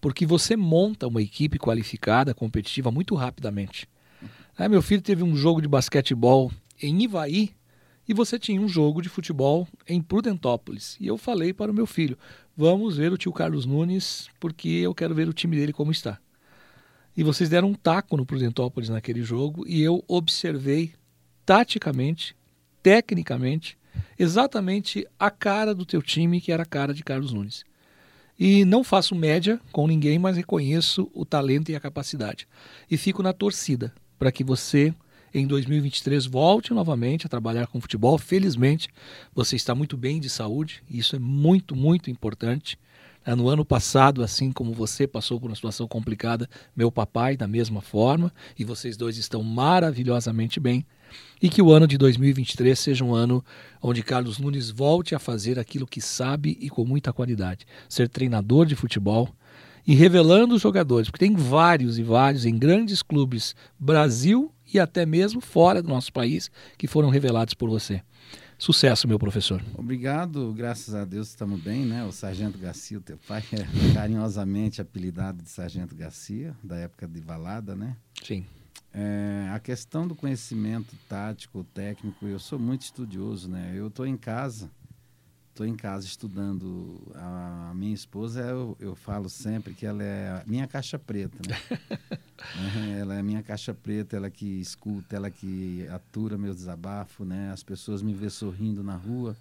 porque 0.00 0.26
você 0.26 0.56
monta 0.56 1.06
uma 1.06 1.22
equipe 1.22 1.56
qualificada, 1.56 2.34
competitiva 2.34 2.90
muito 2.90 3.14
rapidamente. 3.14 3.88
Aí, 4.58 4.68
meu 4.68 4.82
filho 4.82 5.00
teve 5.00 5.22
um 5.22 5.36
jogo 5.36 5.62
de 5.62 5.68
basquetebol 5.68 6.50
em 6.82 7.04
Ivaí 7.04 7.54
e 8.08 8.12
você 8.12 8.40
tinha 8.40 8.60
um 8.60 8.66
jogo 8.66 9.00
de 9.00 9.08
futebol 9.08 9.68
em 9.88 10.02
Prudentópolis. 10.02 10.96
E 10.98 11.06
eu 11.06 11.16
falei 11.16 11.52
para 11.52 11.70
o 11.70 11.74
meu 11.74 11.86
filho: 11.86 12.18
vamos 12.56 12.96
ver 12.96 13.12
o 13.12 13.16
tio 13.16 13.32
Carlos 13.32 13.64
Nunes, 13.64 14.28
porque 14.40 14.68
eu 14.68 14.92
quero 14.96 15.14
ver 15.14 15.28
o 15.28 15.32
time 15.32 15.56
dele 15.56 15.72
como 15.72 15.92
está. 15.92 16.18
E 17.16 17.22
vocês 17.22 17.48
deram 17.48 17.68
um 17.68 17.74
taco 17.74 18.16
no 18.16 18.26
Prudentópolis 18.26 18.88
naquele 18.88 19.22
jogo 19.22 19.64
e 19.64 19.80
eu 19.80 20.02
observei 20.08 20.92
taticamente, 21.46 22.36
tecnicamente, 22.82 23.78
exatamente 24.18 25.06
a 25.18 25.30
cara 25.30 25.74
do 25.74 25.84
teu 25.84 26.02
time, 26.02 26.40
que 26.40 26.52
era 26.52 26.62
a 26.62 26.66
cara 26.66 26.94
de 26.94 27.02
Carlos 27.02 27.32
Nunes. 27.32 27.64
E 28.38 28.64
não 28.64 28.82
faço 28.82 29.14
média 29.14 29.60
com 29.70 29.86
ninguém, 29.86 30.18
mas 30.18 30.36
reconheço 30.36 31.08
o 31.14 31.24
talento 31.24 31.70
e 31.70 31.76
a 31.76 31.80
capacidade. 31.80 32.48
E 32.90 32.96
fico 32.96 33.22
na 33.22 33.32
torcida 33.32 33.92
para 34.18 34.32
que 34.32 34.42
você, 34.42 34.92
em 35.32 35.46
2023, 35.46 36.26
volte 36.26 36.74
novamente 36.74 37.26
a 37.26 37.28
trabalhar 37.28 37.68
com 37.68 37.80
futebol. 37.80 38.18
Felizmente, 38.18 38.88
você 39.32 39.54
está 39.54 39.74
muito 39.74 39.96
bem 39.96 40.18
de 40.18 40.28
saúde, 40.28 40.82
e 40.90 40.98
isso 40.98 41.14
é 41.14 41.18
muito, 41.18 41.76
muito 41.76 42.10
importante. 42.10 42.78
É, 43.24 43.34
no 43.34 43.48
ano 43.48 43.64
passado, 43.64 44.22
assim 44.22 44.52
como 44.52 44.72
você 44.72 45.06
passou 45.06 45.40
por 45.40 45.48
uma 45.48 45.56
situação 45.56 45.88
complicada, 45.88 46.48
meu 46.76 46.92
papai 46.92 47.36
da 47.36 47.46
mesma 47.46 47.80
forma, 47.80 48.32
e 48.58 48.64
vocês 48.64 48.96
dois 48.96 49.16
estão 49.16 49.42
maravilhosamente 49.42 50.60
bem. 50.60 50.84
E 51.40 51.48
que 51.48 51.60
o 51.60 51.72
ano 51.72 51.86
de 51.86 51.98
2023 51.98 52.78
seja 52.78 53.04
um 53.04 53.14
ano 53.14 53.44
onde 53.82 54.02
Carlos 54.02 54.38
Nunes 54.38 54.70
volte 54.70 55.14
a 55.14 55.18
fazer 55.18 55.58
aquilo 55.58 55.86
que 55.86 56.00
sabe 56.00 56.56
e 56.60 56.70
com 56.70 56.84
muita 56.84 57.12
qualidade: 57.12 57.66
ser 57.88 58.08
treinador 58.08 58.66
de 58.66 58.74
futebol 58.74 59.28
e 59.86 59.94
revelando 59.94 60.54
os 60.54 60.62
jogadores, 60.62 61.10
porque 61.10 61.24
tem 61.24 61.36
vários 61.36 61.98
e 61.98 62.02
vários 62.02 62.46
em 62.46 62.58
grandes 62.58 63.02
clubes 63.02 63.54
Brasil 63.78 64.50
e 64.72 64.80
até 64.80 65.04
mesmo 65.04 65.40
fora 65.40 65.82
do 65.82 65.88
nosso 65.88 66.12
país 66.12 66.50
que 66.78 66.86
foram 66.86 67.10
revelados 67.10 67.54
por 67.54 67.68
você. 67.68 68.02
Sucesso, 68.56 69.06
meu 69.06 69.18
professor. 69.18 69.62
Obrigado, 69.76 70.52
graças 70.56 70.94
a 70.94 71.04
Deus 71.04 71.28
estamos 71.28 71.60
bem, 71.60 71.84
né? 71.84 72.04
O 72.04 72.12
Sargento 72.12 72.56
Garcia, 72.56 72.96
o 72.96 73.00
teu 73.00 73.18
pai, 73.28 73.42
é 73.52 73.92
carinhosamente 73.92 74.80
apelidado 74.80 75.42
de 75.42 75.50
Sargento 75.50 75.94
Garcia, 75.94 76.54
da 76.62 76.76
época 76.76 77.06
de 77.06 77.20
Valada, 77.20 77.74
né? 77.74 77.96
Sim. 78.22 78.46
É, 78.96 79.50
a 79.52 79.58
questão 79.58 80.06
do 80.06 80.14
conhecimento 80.14 80.94
tático, 81.08 81.64
técnico, 81.74 82.26
eu 82.28 82.38
sou 82.38 82.60
muito 82.60 82.82
estudioso, 82.82 83.48
né? 83.48 83.72
Eu 83.74 83.88
estou 83.88 84.06
em 84.06 84.16
casa, 84.16 84.70
estou 85.50 85.66
em 85.66 85.74
casa 85.74 86.06
estudando. 86.06 87.02
A 87.16 87.72
minha 87.74 87.92
esposa, 87.92 88.40
eu, 88.42 88.76
eu 88.78 88.94
falo 88.94 89.28
sempre 89.28 89.74
que 89.74 89.84
ela 89.84 90.00
é 90.00 90.28
a 90.28 90.44
minha 90.46 90.68
caixa 90.68 90.96
preta, 90.96 91.36
né? 91.48 91.56
é, 92.96 93.00
ela 93.00 93.16
é 93.16 93.18
a 93.18 93.22
minha 93.22 93.42
caixa 93.42 93.74
preta, 93.74 94.16
ela 94.16 94.30
que 94.30 94.60
escuta, 94.60 95.16
ela 95.16 95.28
que 95.28 95.88
atura 95.88 96.38
meu 96.38 96.54
desabafo, 96.54 97.24
né? 97.24 97.50
As 97.50 97.64
pessoas 97.64 98.00
me 98.00 98.14
vê 98.14 98.30
sorrindo 98.30 98.84
na 98.84 98.94
rua, 98.94 99.36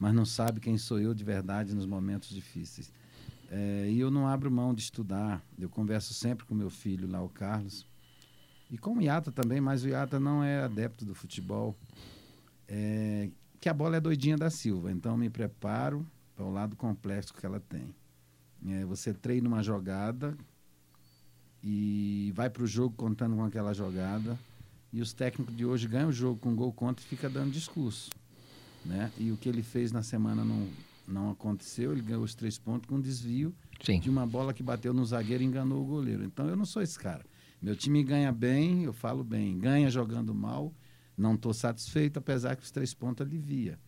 mas 0.00 0.14
não 0.14 0.24
sabe 0.24 0.60
quem 0.60 0.78
sou 0.78 0.98
eu 0.98 1.12
de 1.12 1.24
verdade 1.24 1.74
nos 1.74 1.84
momentos 1.84 2.30
difíceis. 2.30 2.90
É, 3.50 3.90
e 3.90 4.00
eu 4.00 4.10
não 4.10 4.26
abro 4.26 4.50
mão 4.50 4.72
de 4.72 4.80
estudar. 4.80 5.42
Eu 5.58 5.68
converso 5.68 6.14
sempre 6.14 6.46
com 6.46 6.54
meu 6.54 6.70
filho 6.70 7.06
lá, 7.06 7.22
o 7.22 7.28
Carlos 7.28 7.86
e 8.70 8.78
com 8.78 8.98
o 8.98 9.02
Iata 9.02 9.30
também, 9.30 9.60
mas 9.60 9.84
o 9.84 9.88
Iata 9.88 10.18
não 10.18 10.42
é 10.42 10.62
adepto 10.62 11.04
do 11.04 11.14
futebol. 11.14 11.76
É, 12.66 13.28
que 13.60 13.68
a 13.68 13.74
bola 13.74 13.96
é 13.96 14.00
doidinha 14.00 14.36
da 14.36 14.50
Silva, 14.50 14.90
então 14.90 15.16
me 15.16 15.30
preparo 15.30 16.06
para 16.34 16.44
o 16.44 16.52
lado 16.52 16.76
complexo 16.76 17.32
que 17.32 17.44
ela 17.44 17.60
tem. 17.60 17.94
É, 18.66 18.84
você 18.84 19.12
treina 19.12 19.46
uma 19.46 19.62
jogada 19.62 20.36
e 21.62 22.32
vai 22.34 22.50
para 22.50 22.62
o 22.62 22.66
jogo 22.66 22.94
contando 22.96 23.36
com 23.36 23.44
aquela 23.44 23.72
jogada. 23.72 24.38
E 24.92 25.00
os 25.00 25.12
técnicos 25.12 25.56
de 25.56 25.64
hoje 25.64 25.88
ganham 25.88 26.08
o 26.08 26.12
jogo 26.12 26.38
com 26.38 26.54
gol 26.54 26.72
contra 26.72 27.04
e 27.04 27.08
fica 27.08 27.28
dando 27.28 27.50
discurso. 27.50 28.10
Né? 28.84 29.10
E 29.18 29.32
o 29.32 29.36
que 29.36 29.48
ele 29.48 29.62
fez 29.62 29.90
na 29.90 30.02
semana 30.02 30.44
não, 30.44 30.68
não 31.06 31.30
aconteceu, 31.30 31.92
ele 31.92 32.02
ganhou 32.02 32.22
os 32.22 32.34
três 32.34 32.58
pontos 32.58 32.88
com 32.88 32.96
um 32.96 33.00
desvio 33.00 33.54
Sim. 33.82 33.98
de 33.98 34.08
uma 34.08 34.26
bola 34.26 34.52
que 34.54 34.62
bateu 34.62 34.92
no 34.92 35.04
zagueiro 35.04 35.42
e 35.42 35.46
enganou 35.46 35.82
o 35.82 35.86
goleiro. 35.86 36.24
Então 36.24 36.48
eu 36.48 36.56
não 36.56 36.64
sou 36.64 36.82
esse 36.82 36.98
cara. 36.98 37.24
Meu 37.64 37.74
time 37.74 38.04
ganha 38.04 38.30
bem, 38.30 38.82
eu 38.84 38.92
falo 38.92 39.24
bem. 39.24 39.58
Ganha 39.58 39.88
jogando 39.88 40.34
mal, 40.34 40.70
não 41.16 41.34
estou 41.34 41.54
satisfeito, 41.54 42.18
apesar 42.18 42.56
que 42.56 42.62
os 42.62 42.70
três 42.70 42.92
pontos 42.92 43.26
alivia. 43.26 43.80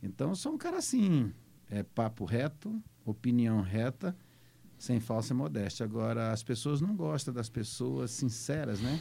Então, 0.00 0.28
eu 0.28 0.36
sou 0.36 0.52
um 0.52 0.56
cara 0.56 0.78
assim, 0.78 1.32
é 1.68 1.82
papo 1.82 2.24
reto, 2.24 2.80
opinião 3.04 3.60
reta, 3.60 4.16
sem 4.78 5.00
falsa 5.00 5.34
modéstia. 5.34 5.82
Agora, 5.82 6.30
as 6.30 6.44
pessoas 6.44 6.80
não 6.80 6.94
gostam 6.94 7.34
das 7.34 7.48
pessoas 7.48 8.12
sinceras, 8.12 8.80
né? 8.80 9.00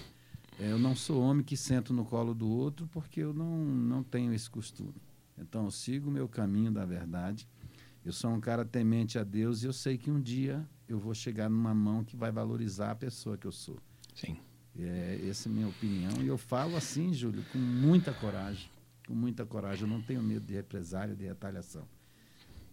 É, 0.59 0.71
eu 0.71 0.79
não 0.79 0.95
sou 0.95 1.21
homem 1.21 1.45
que 1.45 1.55
sento 1.55 1.93
no 1.93 2.03
colo 2.03 2.33
do 2.33 2.49
outro 2.49 2.87
porque 2.87 3.19
eu 3.19 3.35
não, 3.35 3.55
não 3.55 4.01
tenho 4.01 4.33
esse 4.33 4.49
costume. 4.49 4.99
Então, 5.37 5.65
eu 5.65 5.71
sigo 5.71 6.09
o 6.09 6.11
meu 6.11 6.27
caminho 6.27 6.71
da 6.71 6.85
verdade. 6.85 7.47
Eu 8.03 8.11
sou 8.11 8.31
um 8.31 8.39
cara 8.39 8.65
temente 8.65 9.19
a 9.19 9.23
Deus 9.23 9.61
e 9.61 9.67
eu 9.67 9.73
sei 9.73 9.95
que 9.95 10.09
um 10.09 10.19
dia 10.19 10.67
eu 10.89 10.97
vou 10.97 11.13
chegar 11.13 11.47
numa 11.51 11.75
mão 11.75 12.03
que 12.03 12.17
vai 12.17 12.31
valorizar 12.31 12.89
a 12.89 12.95
pessoa 12.95 13.37
que 13.37 13.45
eu 13.45 13.51
sou. 13.51 13.77
Sim. 14.17 14.37
É, 14.79 15.21
essa 15.29 15.47
é 15.47 15.51
a 15.51 15.53
minha 15.53 15.67
opinião. 15.67 16.21
E 16.21 16.27
eu 16.27 16.37
falo 16.37 16.75
assim, 16.75 17.13
Júlio, 17.13 17.43
com 17.51 17.57
muita 17.57 18.11
coragem. 18.13 18.69
Com 19.07 19.13
muita 19.13 19.45
coragem. 19.45 19.83
Eu 19.83 19.87
não 19.87 20.01
tenho 20.01 20.21
medo 20.21 20.45
de 20.45 20.53
represália, 20.53 21.15
de 21.15 21.25
retaliação. 21.25 21.87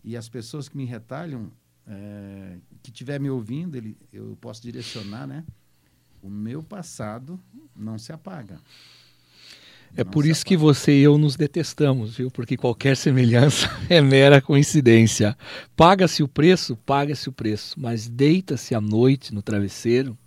E 0.02 0.16
as 0.16 0.28
pessoas 0.28 0.68
que 0.68 0.76
me 0.76 0.84
retalham, 0.84 1.50
é, 1.86 2.58
que 2.82 2.90
estiver 2.90 3.18
me 3.18 3.30
ouvindo, 3.30 3.76
ele, 3.76 3.96
eu 4.12 4.36
posso 4.40 4.62
direcionar, 4.62 5.26
né? 5.26 5.44
O 6.22 6.28
meu 6.28 6.62
passado 6.62 7.40
não 7.74 7.98
se 7.98 8.12
apaga. 8.12 8.58
É 9.96 10.02
não 10.02 10.10
por 10.10 10.26
isso 10.26 10.42
apaga. 10.42 10.48
que 10.48 10.56
você 10.56 10.98
e 10.98 11.02
eu 11.02 11.16
nos 11.16 11.36
detestamos, 11.36 12.16
viu? 12.16 12.30
Porque 12.30 12.56
qualquer 12.56 12.96
semelhança 12.96 13.68
é 13.88 14.00
mera 14.00 14.42
coincidência. 14.42 15.36
Paga-se 15.76 16.22
o 16.22 16.28
preço, 16.28 16.76
paga-se 16.76 17.28
o 17.28 17.32
preço, 17.32 17.78
mas 17.78 18.08
deita-se 18.08 18.74
à 18.74 18.80
noite 18.80 19.32
no 19.32 19.40
travesseiro 19.40 20.18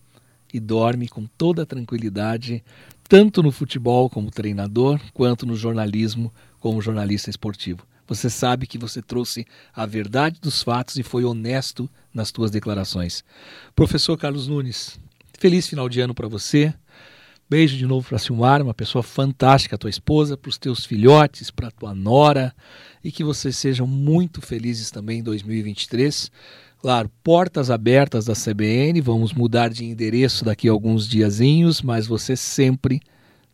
e 0.54 0.60
dorme 0.60 1.08
com 1.08 1.26
toda 1.38 1.66
tranquilidade, 1.66 2.64
tanto 3.08 3.42
no 3.44 3.52
futebol 3.52 4.10
como 4.10 4.32
treinador, 4.32 5.00
quanto 5.14 5.46
no 5.46 5.56
jornalismo 5.56 6.34
como 6.60 6.82
jornalista 6.82 7.30
esportivo. 7.30 7.86
Você 8.08 8.30
sabe 8.30 8.66
que 8.66 8.78
você 8.78 9.02
trouxe 9.02 9.46
a 9.76 9.86
verdade 9.86 10.40
dos 10.40 10.64
fatos 10.64 10.96
e 10.96 11.04
foi 11.04 11.26
honesto 11.26 11.90
nas 12.14 12.30
suas 12.30 12.50
declarações. 12.50 13.24
Professor 13.76 14.18
Carlos 14.18 14.48
Nunes, 14.48 14.98
feliz 15.38 15.68
final 15.68 15.90
de 15.90 16.00
ano 16.00 16.14
para 16.14 16.28
você. 16.28 16.74
Beijo 17.50 17.78
de 17.78 17.86
novo 17.86 18.08
para 18.10 18.18
Silmar, 18.18 18.62
uma 18.62 18.74
pessoa 18.74 19.02
fantástica, 19.02 19.78
tua 19.78 19.90
esposa, 19.90 20.36
para 20.36 20.50
os 20.50 20.58
teus 20.58 20.86
filhotes, 20.86 21.50
para 21.50 21.72
tua 21.72 21.96
nora 21.96 22.54
e 23.02 23.12
que 23.12 23.24
vocês 23.24 23.56
sejam 23.56 23.88
muito 23.88 24.42
felizes 24.42 24.92
também 24.92 25.20
em 25.20 25.24
2023. 25.24 26.30
Claro, 26.80 27.10
portas 27.24 27.72
abertas 27.72 28.26
da 28.26 28.34
CBN, 28.34 29.02
vamos 29.02 29.34
mudar 29.34 29.70
de 29.70 29.84
endereço 29.84 30.46
daqui 30.46 30.70
a 30.70 30.72
alguns 30.72 31.08
diazinhos, 31.08 31.82
mas 31.82 32.06
você 32.06 32.36
sempre 32.36 33.02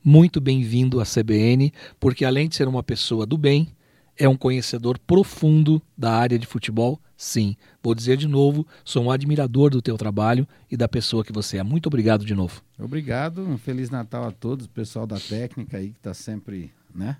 muito 0.03 0.41
bem-vindo 0.41 0.99
à 0.99 1.05
CBN, 1.05 1.71
porque 1.99 2.25
além 2.25 2.49
de 2.49 2.55
ser 2.55 2.67
uma 2.67 2.83
pessoa 2.83 3.25
do 3.25 3.37
bem, 3.37 3.69
é 4.17 4.27
um 4.27 4.35
conhecedor 4.35 4.99
profundo 4.99 5.81
da 5.97 6.13
área 6.13 6.37
de 6.37 6.45
futebol? 6.45 6.99
Sim. 7.15 7.55
Vou 7.81 7.95
dizer 7.95 8.17
de 8.17 8.27
novo, 8.27 8.67
sou 8.83 9.05
um 9.05 9.11
admirador 9.11 9.69
do 9.69 9.81
teu 9.81 9.97
trabalho 9.97 10.45
e 10.69 10.75
da 10.75 10.89
pessoa 10.89 11.23
que 11.23 11.31
você 11.31 11.57
é. 11.57 11.63
Muito 11.63 11.87
obrigado 11.87 12.25
de 12.25 12.35
novo. 12.35 12.61
Obrigado, 12.77 13.41
um 13.41 13.57
Feliz 13.57 13.89
Natal 13.89 14.25
a 14.25 14.31
todos, 14.31 14.67
pessoal 14.67 15.07
da 15.07 15.17
técnica 15.17 15.77
aí 15.77 15.91
que 15.91 15.97
está 15.97 16.13
sempre, 16.13 16.73
né? 16.93 17.15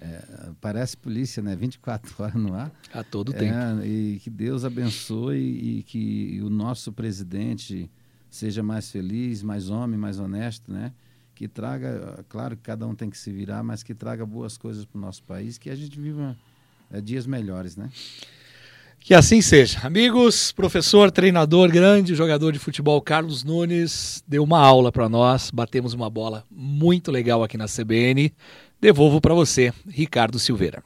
É, 0.00 0.50
parece 0.60 0.96
polícia, 0.96 1.42
né? 1.42 1.54
24 1.54 2.14
horas 2.18 2.34
no 2.34 2.54
ar. 2.54 2.72
A 2.92 3.04
todo 3.04 3.34
é, 3.34 3.38
tempo. 3.38 3.84
E 3.84 4.18
que 4.22 4.30
Deus 4.30 4.64
abençoe 4.64 5.38
e 5.38 5.82
que 5.82 6.40
o 6.42 6.48
nosso 6.48 6.92
presidente 6.92 7.90
seja 8.30 8.62
mais 8.62 8.90
feliz, 8.90 9.42
mais 9.42 9.68
homem, 9.68 9.98
mais 9.98 10.18
honesto, 10.18 10.72
né? 10.72 10.92
que 11.40 11.48
traga, 11.48 12.22
claro 12.28 12.54
que 12.54 12.62
cada 12.62 12.86
um 12.86 12.94
tem 12.94 13.08
que 13.08 13.16
se 13.16 13.32
virar, 13.32 13.62
mas 13.62 13.82
que 13.82 13.94
traga 13.94 14.26
boas 14.26 14.58
coisas 14.58 14.84
para 14.84 14.98
o 14.98 15.00
nosso 15.00 15.22
país, 15.22 15.56
que 15.56 15.70
a 15.70 15.74
gente 15.74 15.98
viva 15.98 16.36
é, 16.92 17.00
dias 17.00 17.26
melhores, 17.26 17.78
né? 17.78 17.88
Que 18.98 19.14
assim 19.14 19.40
seja. 19.40 19.80
Amigos, 19.82 20.52
professor, 20.52 21.10
treinador, 21.10 21.70
grande 21.70 22.14
jogador 22.14 22.52
de 22.52 22.58
futebol 22.58 23.00
Carlos 23.00 23.42
Nunes 23.42 24.22
deu 24.28 24.44
uma 24.44 24.60
aula 24.60 24.92
para 24.92 25.08
nós, 25.08 25.50
batemos 25.50 25.94
uma 25.94 26.10
bola 26.10 26.44
muito 26.50 27.10
legal 27.10 27.42
aqui 27.42 27.56
na 27.56 27.64
CBN. 27.64 28.30
Devolvo 28.80 29.20
para 29.20 29.34
você, 29.34 29.72
Ricardo 29.86 30.38
Silveira. 30.38 30.82